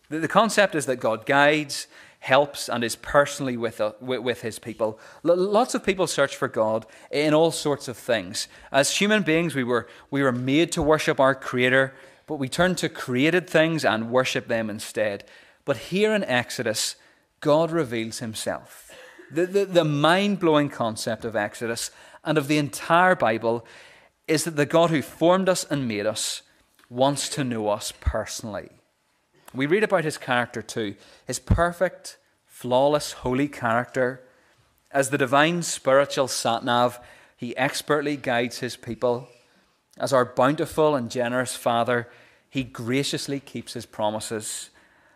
The, 0.10 0.28
concept 0.28 0.74
is 0.74 0.88
that 0.88 0.96
God 0.96 1.28
guides, 1.28 1.86
helps, 2.18 2.68
and 2.68 2.84
is 2.84 2.96
personally 2.96 3.56
with, 3.56 3.80
uh, 3.80 3.92
with, 4.02 4.22
with 4.22 4.42
his 4.42 4.58
people. 4.58 5.00
Lots 5.22 5.76
of 5.76 5.86
people 5.86 6.08
search 6.08 6.36
for 6.36 6.48
God 6.48 6.88
in 7.12 7.36
all 7.36 7.52
sorts 7.52 7.88
of 7.88 7.96
things. 7.96 8.48
As 8.72 8.98
human 8.98 9.22
beings, 9.22 9.54
we 9.54 9.64
were, 9.64 9.88
we 10.10 10.24
were 10.24 10.32
made 10.32 10.72
to 10.72 10.82
worship 10.82 11.20
our 11.20 11.36
Creator, 11.36 11.94
but 12.26 12.38
we 12.38 12.50
turn 12.50 12.74
to 12.74 12.90
created 12.90 13.48
things 13.48 13.86
and 13.86 14.10
worship 14.10 14.48
them 14.48 14.72
instead. 14.72 15.26
But 15.66 15.78
here 15.78 16.14
in 16.14 16.24
Exodus, 16.24 16.96
God 17.40 17.72
reveals 17.72 18.20
himself. 18.20 18.92
The, 19.32 19.46
the, 19.46 19.66
the 19.66 19.84
mind 19.84 20.40
blowing 20.40 20.70
concept 20.70 21.26
of 21.26 21.36
Exodus 21.36 21.92
and 22.24 22.38
of 22.38 22.48
the 22.48 22.58
entire 22.58 23.16
Bible 23.16 23.66
is 24.28 24.44
that 24.44 24.56
the 24.56 24.66
God 24.66 24.90
who 24.90 25.02
formed 25.02 25.50
us 25.50 25.64
and 25.64 25.88
made 25.88 26.06
us 26.06 26.42
wants 26.90 27.28
to 27.30 27.44
know 27.44 27.70
us 27.70 27.92
personally. 28.00 28.70
We 29.54 29.66
read 29.66 29.84
about 29.84 30.04
his 30.04 30.18
character 30.18 30.62
too, 30.62 30.96
his 31.26 31.40
perfect, 31.40 32.18
flawless, 32.46 33.12
holy 33.12 33.48
character. 33.48 34.22
As 34.92 35.10
the 35.10 35.18
divine 35.18 35.64
spiritual 35.64 36.28
satnav, 36.28 37.02
he 37.36 37.58
expertly 37.58 38.16
guides 38.16 38.60
his 38.60 38.76
people. 38.76 39.28
As 39.98 40.14
our 40.14 40.26
bountiful 40.26 40.96
and 40.96 41.12
generous 41.12 41.56
Father, 41.56 42.10
he 42.50 42.64
graciously 42.64 43.40
keeps 43.40 43.74
his 43.74 43.86
promises. 43.86 44.70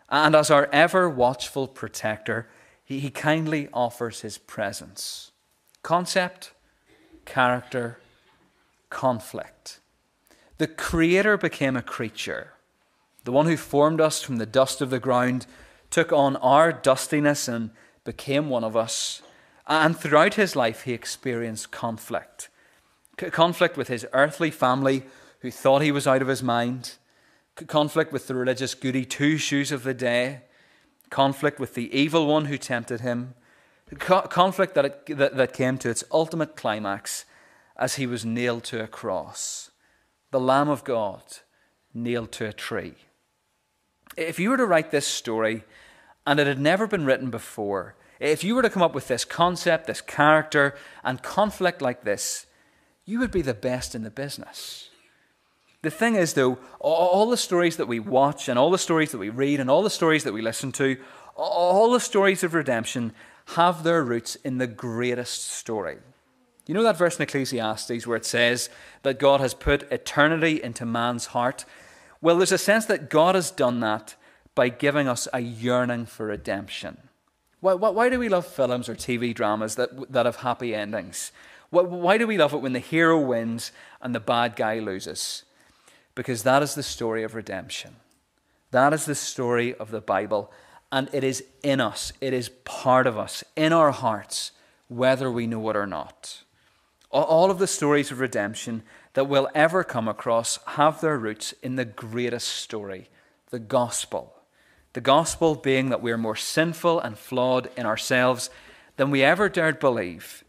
And 0.08 0.34
as 0.34 0.50
our 0.50 0.68
ever 0.72 1.08
watchful 1.08 1.68
protector, 1.68 2.48
he, 2.84 3.00
he 3.00 3.10
kindly 3.10 3.68
offers 3.72 4.22
his 4.22 4.38
presence. 4.38 5.32
Concept, 5.82 6.52
character, 7.24 7.98
conflict. 8.90 9.80
The 10.58 10.66
Creator 10.66 11.36
became 11.36 11.76
a 11.76 11.82
creature. 11.82 12.54
The 13.24 13.32
one 13.32 13.46
who 13.46 13.56
formed 13.56 14.00
us 14.00 14.22
from 14.22 14.36
the 14.36 14.46
dust 14.46 14.80
of 14.80 14.90
the 14.90 14.98
ground 14.98 15.46
took 15.90 16.12
on 16.12 16.36
our 16.36 16.72
dustiness 16.72 17.48
and 17.48 17.70
became 18.04 18.48
one 18.48 18.64
of 18.64 18.76
us. 18.76 19.22
And 19.66 19.96
throughout 19.96 20.34
his 20.34 20.56
life, 20.56 20.82
he 20.82 20.92
experienced 20.92 21.70
conflict 21.70 22.48
conflict 23.26 23.76
with 23.76 23.88
his 23.88 24.06
earthly 24.12 24.50
family, 24.50 25.02
who 25.40 25.50
thought 25.50 25.82
he 25.82 25.92
was 25.92 26.06
out 26.06 26.22
of 26.22 26.28
his 26.28 26.42
mind, 26.42 26.94
conflict 27.66 28.12
with 28.12 28.26
the 28.26 28.34
religious 28.34 28.74
goody 28.74 29.04
two 29.04 29.36
shoes 29.36 29.72
of 29.72 29.82
the 29.82 29.94
day, 29.94 30.42
conflict 31.10 31.58
with 31.58 31.74
the 31.74 31.94
evil 31.96 32.26
one 32.26 32.46
who 32.46 32.58
tempted 32.58 33.00
him, 33.00 33.34
conflict 33.98 34.74
that, 34.74 34.84
it, 34.84 35.16
that, 35.16 35.36
that 35.36 35.52
came 35.52 35.78
to 35.78 35.90
its 35.90 36.04
ultimate 36.12 36.56
climax 36.56 37.24
as 37.76 37.94
he 37.94 38.06
was 38.06 38.24
nailed 38.24 38.64
to 38.64 38.82
a 38.82 38.86
cross, 38.86 39.70
the 40.30 40.40
Lamb 40.40 40.68
of 40.68 40.84
God 40.84 41.22
nailed 41.94 42.32
to 42.32 42.46
a 42.46 42.52
tree. 42.52 42.94
If 44.16 44.38
you 44.38 44.50
were 44.50 44.56
to 44.56 44.66
write 44.66 44.90
this 44.90 45.06
story 45.06 45.64
and 46.26 46.38
it 46.38 46.46
had 46.46 46.60
never 46.60 46.86
been 46.86 47.06
written 47.06 47.30
before, 47.30 47.94
If 48.20 48.42
you 48.42 48.56
were 48.56 48.62
to 48.62 48.70
come 48.70 48.82
up 48.82 48.94
with 48.94 49.08
this 49.08 49.24
concept, 49.24 49.86
this 49.86 50.00
character, 50.00 50.74
and 51.04 51.22
conflict 51.22 51.80
like 51.80 52.02
this, 52.02 52.46
you 53.04 53.20
would 53.20 53.30
be 53.30 53.42
the 53.42 53.54
best 53.54 53.94
in 53.94 54.02
the 54.02 54.10
business. 54.10 54.90
The 55.88 55.96
thing 55.96 56.16
is, 56.16 56.34
though, 56.34 56.58
all 56.80 57.30
the 57.30 57.38
stories 57.38 57.78
that 57.78 57.88
we 57.88 57.98
watch, 57.98 58.50
and 58.50 58.58
all 58.58 58.70
the 58.70 58.76
stories 58.76 59.10
that 59.12 59.16
we 59.16 59.30
read, 59.30 59.58
and 59.58 59.70
all 59.70 59.82
the 59.82 59.88
stories 59.88 60.22
that 60.24 60.34
we 60.34 60.42
listen 60.42 60.70
to, 60.72 60.98
all 61.34 61.90
the 61.90 61.98
stories 61.98 62.44
of 62.44 62.52
redemption 62.52 63.14
have 63.56 63.84
their 63.84 64.04
roots 64.04 64.34
in 64.44 64.58
the 64.58 64.66
greatest 64.66 65.50
story. 65.50 65.96
You 66.66 66.74
know 66.74 66.82
that 66.82 66.98
verse 66.98 67.16
in 67.16 67.22
Ecclesiastes 67.22 68.06
where 68.06 68.18
it 68.18 68.26
says 68.26 68.68
that 69.02 69.18
God 69.18 69.40
has 69.40 69.54
put 69.54 69.90
eternity 69.90 70.62
into 70.62 70.84
man's 70.84 71.28
heart? 71.28 71.64
Well, 72.20 72.36
there's 72.36 72.52
a 72.52 72.58
sense 72.58 72.84
that 72.84 73.08
God 73.08 73.34
has 73.34 73.50
done 73.50 73.80
that 73.80 74.14
by 74.54 74.68
giving 74.68 75.08
us 75.08 75.26
a 75.32 75.40
yearning 75.40 76.04
for 76.04 76.26
redemption. 76.26 76.98
Why, 77.60 77.72
why, 77.72 77.88
why 77.88 78.08
do 78.10 78.18
we 78.18 78.28
love 78.28 78.46
films 78.46 78.90
or 78.90 78.94
TV 78.94 79.34
dramas 79.34 79.76
that, 79.76 80.12
that 80.12 80.26
have 80.26 80.36
happy 80.36 80.74
endings? 80.74 81.32
Why, 81.70 81.80
why 81.80 82.18
do 82.18 82.26
we 82.26 82.36
love 82.36 82.52
it 82.52 82.60
when 82.60 82.74
the 82.74 82.78
hero 82.78 83.18
wins 83.18 83.72
and 84.02 84.14
the 84.14 84.20
bad 84.20 84.54
guy 84.54 84.80
loses? 84.80 85.44
Because 86.18 86.42
that 86.42 86.64
is 86.64 86.74
the 86.74 86.82
story 86.82 87.22
of 87.22 87.36
redemption. 87.36 87.94
That 88.72 88.92
is 88.92 89.04
the 89.04 89.14
story 89.14 89.72
of 89.76 89.92
the 89.92 90.00
Bible. 90.00 90.50
And 90.90 91.08
it 91.12 91.22
is 91.22 91.44
in 91.62 91.80
us, 91.80 92.12
it 92.20 92.32
is 92.32 92.48
part 92.64 93.06
of 93.06 93.16
us, 93.16 93.44
in 93.54 93.72
our 93.72 93.92
hearts, 93.92 94.50
whether 94.88 95.30
we 95.30 95.46
know 95.46 95.70
it 95.70 95.76
or 95.76 95.86
not. 95.86 96.42
All 97.12 97.52
of 97.52 97.60
the 97.60 97.68
stories 97.68 98.10
of 98.10 98.18
redemption 98.18 98.82
that 99.14 99.28
we'll 99.28 99.48
ever 99.54 99.84
come 99.84 100.08
across 100.08 100.58
have 100.66 101.00
their 101.00 101.16
roots 101.16 101.54
in 101.62 101.76
the 101.76 101.84
greatest 101.84 102.48
story, 102.48 103.10
the 103.50 103.60
gospel. 103.60 104.34
The 104.94 105.00
gospel 105.00 105.54
being 105.54 105.90
that 105.90 106.02
we're 106.02 106.18
more 106.18 106.34
sinful 106.34 106.98
and 106.98 107.16
flawed 107.16 107.70
in 107.76 107.86
ourselves 107.86 108.50
than 108.96 109.12
we 109.12 109.22
ever 109.22 109.48
dared 109.48 109.78
believe, 109.78 110.42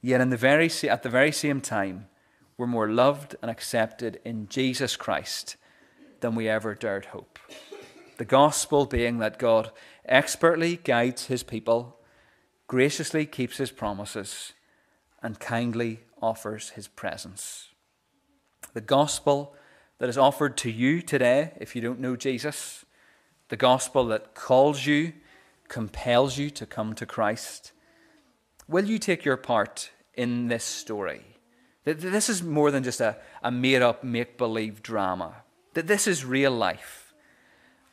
yet 0.00 0.22
in 0.22 0.30
the 0.30 0.38
very, 0.38 0.70
at 0.88 1.02
the 1.02 1.10
very 1.10 1.32
same 1.32 1.60
time, 1.60 2.06
we're 2.56 2.66
more 2.66 2.88
loved 2.88 3.36
and 3.42 3.50
accepted 3.50 4.20
in 4.24 4.48
Jesus 4.48 4.96
Christ 4.96 5.56
than 6.20 6.34
we 6.34 6.48
ever 6.48 6.74
dared 6.74 7.06
hope. 7.06 7.38
The 8.18 8.24
gospel 8.24 8.86
being 8.86 9.18
that 9.18 9.38
God 9.38 9.70
expertly 10.04 10.76
guides 10.76 11.26
his 11.26 11.42
people, 11.42 11.98
graciously 12.66 13.26
keeps 13.26 13.56
his 13.56 13.70
promises, 13.70 14.52
and 15.22 15.40
kindly 15.40 16.00
offers 16.20 16.70
his 16.70 16.88
presence. 16.88 17.70
The 18.74 18.80
gospel 18.80 19.54
that 19.98 20.08
is 20.08 20.18
offered 20.18 20.56
to 20.58 20.70
you 20.70 21.02
today, 21.02 21.52
if 21.60 21.74
you 21.74 21.82
don't 21.82 22.00
know 22.00 22.16
Jesus, 22.16 22.84
the 23.48 23.56
gospel 23.56 24.06
that 24.06 24.34
calls 24.34 24.86
you, 24.86 25.12
compels 25.68 26.38
you 26.38 26.50
to 26.50 26.66
come 26.66 26.94
to 26.94 27.06
Christ. 27.06 27.72
Will 28.68 28.84
you 28.84 28.98
take 28.98 29.24
your 29.24 29.36
part 29.36 29.90
in 30.14 30.48
this 30.48 30.64
story? 30.64 31.31
This 31.84 32.28
is 32.28 32.42
more 32.42 32.70
than 32.70 32.84
just 32.84 33.00
a, 33.00 33.16
a 33.42 33.50
made 33.50 33.82
up, 33.82 34.04
make 34.04 34.38
believe 34.38 34.82
drama. 34.82 35.42
That 35.74 35.86
this 35.86 36.06
is 36.06 36.24
real 36.24 36.52
life. 36.52 37.12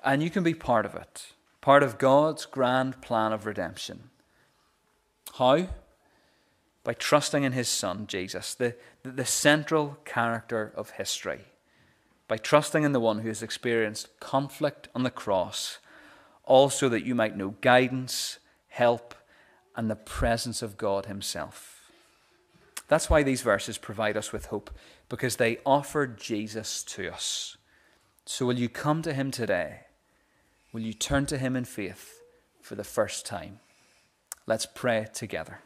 And 0.04 0.21
you 0.21 0.30
can 0.30 0.43
be 0.43 0.54
part 0.54 0.86
of 0.86 0.95
it, 0.95 1.34
part 1.60 1.84
of 1.84 1.97
God's 1.97 2.45
grand 2.45 3.02
plan 3.02 3.34
of 3.34 3.45
redemption. 3.45 4.12
How? 5.38 5.67
By 6.84 6.93
trusting 6.93 7.43
in 7.43 7.54
His 7.54 7.67
Son, 7.67 8.06
Jesus, 8.08 8.54
the, 8.54 8.75
the 9.04 9.25
central 9.25 9.97
character 10.06 10.71
of 10.75 10.91
history 10.91 11.41
by 12.30 12.38
trusting 12.38 12.84
in 12.84 12.93
the 12.93 12.99
one 12.99 13.19
who 13.19 13.28
has 13.28 13.43
experienced 13.43 14.19
conflict 14.21 14.88
on 14.93 15.04
the 15.04 15.10
cross, 15.10 15.80
also 16.45 16.88
that 16.88 17.04
you 17.04 17.15
might 17.15 17.36
know 17.36 17.56
guidance, 17.60 18.38
help, 18.69 19.15
and 19.75 19.89
the 19.89 19.95
presence 19.95 20.62
of 20.62 20.78
God 20.78 21.08
Himself. 21.08 21.79
That's 22.89 23.10
why 23.10 23.21
these 23.21 23.43
verses 23.43 23.78
provide 23.78 24.17
us 24.17 24.34
with 24.34 24.47
hope, 24.47 24.71
because 25.10 25.36
they 25.36 25.60
offer 25.65 26.08
Jesus 26.08 26.84
to 26.86 27.10
us. 27.10 27.56
So, 28.25 28.47
will 28.47 28.60
you 28.60 28.67
come 28.67 29.04
to 29.04 29.13
Him 29.13 29.32
today? 29.32 29.82
Will 30.73 30.82
you 30.82 30.93
turn 30.93 31.28
to 31.28 31.38
Him 31.38 31.56
in 31.56 31.65
faith 31.65 32.19
for 32.62 32.75
the 32.75 32.84
first 32.84 33.28
time? 33.28 33.60
Let's 34.47 34.65
pray 34.65 35.08
together. 35.13 35.60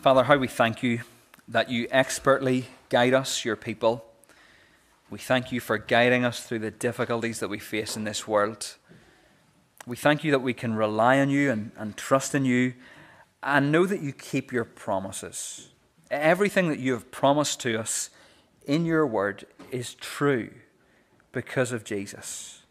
Father, 0.00 0.24
how 0.24 0.36
we 0.36 0.48
thank 0.48 0.82
you 0.82 1.00
that 1.48 1.70
you 1.70 1.88
expertly 1.90 2.66
guide 2.90 3.14
us, 3.14 3.44
your 3.44 3.56
people. 3.56 4.04
We 5.10 5.18
thank 5.18 5.52
you 5.52 5.60
for 5.60 5.78
guiding 5.78 6.24
us 6.24 6.40
through 6.40 6.58
the 6.60 6.70
difficulties 6.70 7.38
that 7.40 7.48
we 7.48 7.58
face 7.58 7.96
in 7.96 8.04
this 8.04 8.26
world. 8.26 8.76
We 9.86 9.96
thank 9.96 10.24
you 10.24 10.32
that 10.32 10.40
we 10.40 10.52
can 10.52 10.74
rely 10.74 11.20
on 11.20 11.30
you 11.30 11.50
and, 11.50 11.70
and 11.76 11.96
trust 11.96 12.34
in 12.34 12.44
you 12.44 12.74
and 13.42 13.70
know 13.70 13.86
that 13.86 14.02
you 14.02 14.12
keep 14.12 14.52
your 14.52 14.64
promises. 14.64 15.68
Everything 16.10 16.68
that 16.68 16.80
you 16.80 16.92
have 16.92 17.12
promised 17.12 17.60
to 17.60 17.78
us 17.78 18.10
in 18.66 18.84
your 18.84 19.06
word 19.06 19.46
is 19.70 19.94
true 19.94 20.50
because 21.30 21.70
of 21.70 21.84
Jesus. 21.84 22.62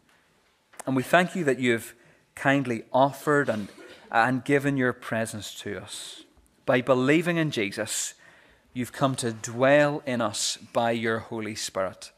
And 0.86 0.94
we 0.94 1.02
thank 1.02 1.34
you 1.34 1.44
that 1.44 1.58
you 1.58 1.72
have 1.72 1.94
kindly 2.34 2.84
offered 2.92 3.48
and, 3.48 3.68
and 4.10 4.44
given 4.44 4.76
your 4.76 4.92
presence 4.92 5.54
to 5.60 5.80
us 5.80 6.24
by 6.66 6.80
believing 6.80 7.36
in 7.38 7.50
Jesus, 7.50 8.14
you've 8.74 8.92
come 8.92 9.14
to 9.16 9.32
dwell 9.32 10.02
in 10.04 10.20
us 10.20 10.58
by 10.72 10.90
your 10.90 11.20
Holy 11.20 11.54
Spirit. 11.54 12.10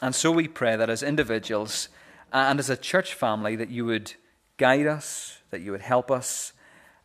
And 0.00 0.14
so 0.14 0.30
we 0.30 0.48
pray 0.48 0.76
that 0.76 0.90
as 0.90 1.02
individuals 1.02 1.88
and 2.32 2.58
as 2.58 2.70
a 2.70 2.76
church 2.76 3.14
family, 3.14 3.56
that 3.56 3.70
you 3.70 3.84
would 3.86 4.14
guide 4.56 4.86
us, 4.86 5.38
that 5.50 5.60
you 5.60 5.72
would 5.72 5.82
help 5.82 6.10
us, 6.10 6.52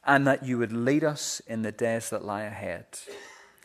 and 0.05 0.25
that 0.27 0.45
you 0.45 0.57
would 0.57 0.71
lead 0.71 1.03
us 1.03 1.41
in 1.47 1.61
the 1.61 1.71
days 1.71 2.09
that 2.09 2.23
lie 2.23 2.43
ahead. 2.43 2.85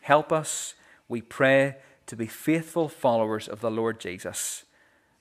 Help 0.03 0.33
us, 0.33 0.75
we 1.09 1.21
pray, 1.21 1.77
to 2.07 2.16
be 2.16 2.27
faithful 2.27 2.88
followers 2.88 3.47
of 3.47 3.61
the 3.61 3.71
Lord 3.71 4.01
Jesus, 4.01 4.64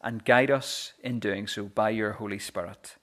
and 0.02 0.24
guide 0.24 0.50
us 0.50 0.94
in 1.04 1.20
doing 1.20 1.46
so 1.46 1.66
by 1.66 1.90
your 1.90 2.14
Holy 2.14 2.40
Spirit. 2.40 2.96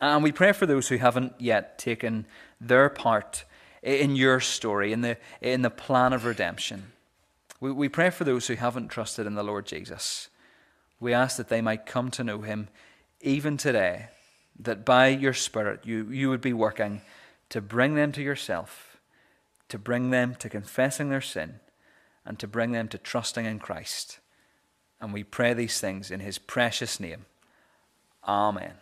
And 0.00 0.22
we 0.22 0.32
pray 0.32 0.52
for 0.52 0.66
those 0.66 0.88
who 0.88 0.96
haven't 0.96 1.34
yet 1.38 1.78
taken 1.78 2.26
their 2.60 2.88
part 2.88 3.44
in 3.82 4.16
your 4.16 4.40
story, 4.40 4.92
in 4.92 5.02
the, 5.02 5.16
in 5.40 5.62
the 5.62 5.70
plan 5.70 6.12
of 6.12 6.24
redemption. 6.24 6.92
We, 7.60 7.70
we 7.70 7.88
pray 7.88 8.10
for 8.10 8.24
those 8.24 8.46
who 8.46 8.54
haven't 8.54 8.88
trusted 8.88 9.26
in 9.26 9.34
the 9.34 9.42
Lord 9.42 9.66
Jesus. 9.66 10.28
We 10.98 11.12
ask 11.12 11.36
that 11.36 11.48
they 11.48 11.60
might 11.60 11.86
come 11.86 12.10
to 12.12 12.24
know 12.24 12.40
him 12.40 12.68
even 13.20 13.56
today, 13.56 14.08
that 14.58 14.84
by 14.84 15.08
your 15.08 15.34
Spirit 15.34 15.80
you, 15.84 16.08
you 16.10 16.30
would 16.30 16.40
be 16.40 16.52
working 16.52 17.02
to 17.50 17.60
bring 17.60 17.94
them 17.94 18.12
to 18.12 18.22
yourself, 18.22 18.98
to 19.68 19.78
bring 19.78 20.10
them 20.10 20.34
to 20.36 20.48
confessing 20.48 21.10
their 21.10 21.20
sin, 21.20 21.60
and 22.24 22.38
to 22.38 22.46
bring 22.46 22.72
them 22.72 22.88
to 22.88 22.98
trusting 22.98 23.44
in 23.44 23.58
Christ. 23.58 24.18
And 25.00 25.12
we 25.12 25.24
pray 25.24 25.54
these 25.54 25.80
things 25.80 26.10
in 26.10 26.20
his 26.20 26.38
precious 26.38 27.00
name. 27.00 27.26
Amen. 28.26 28.74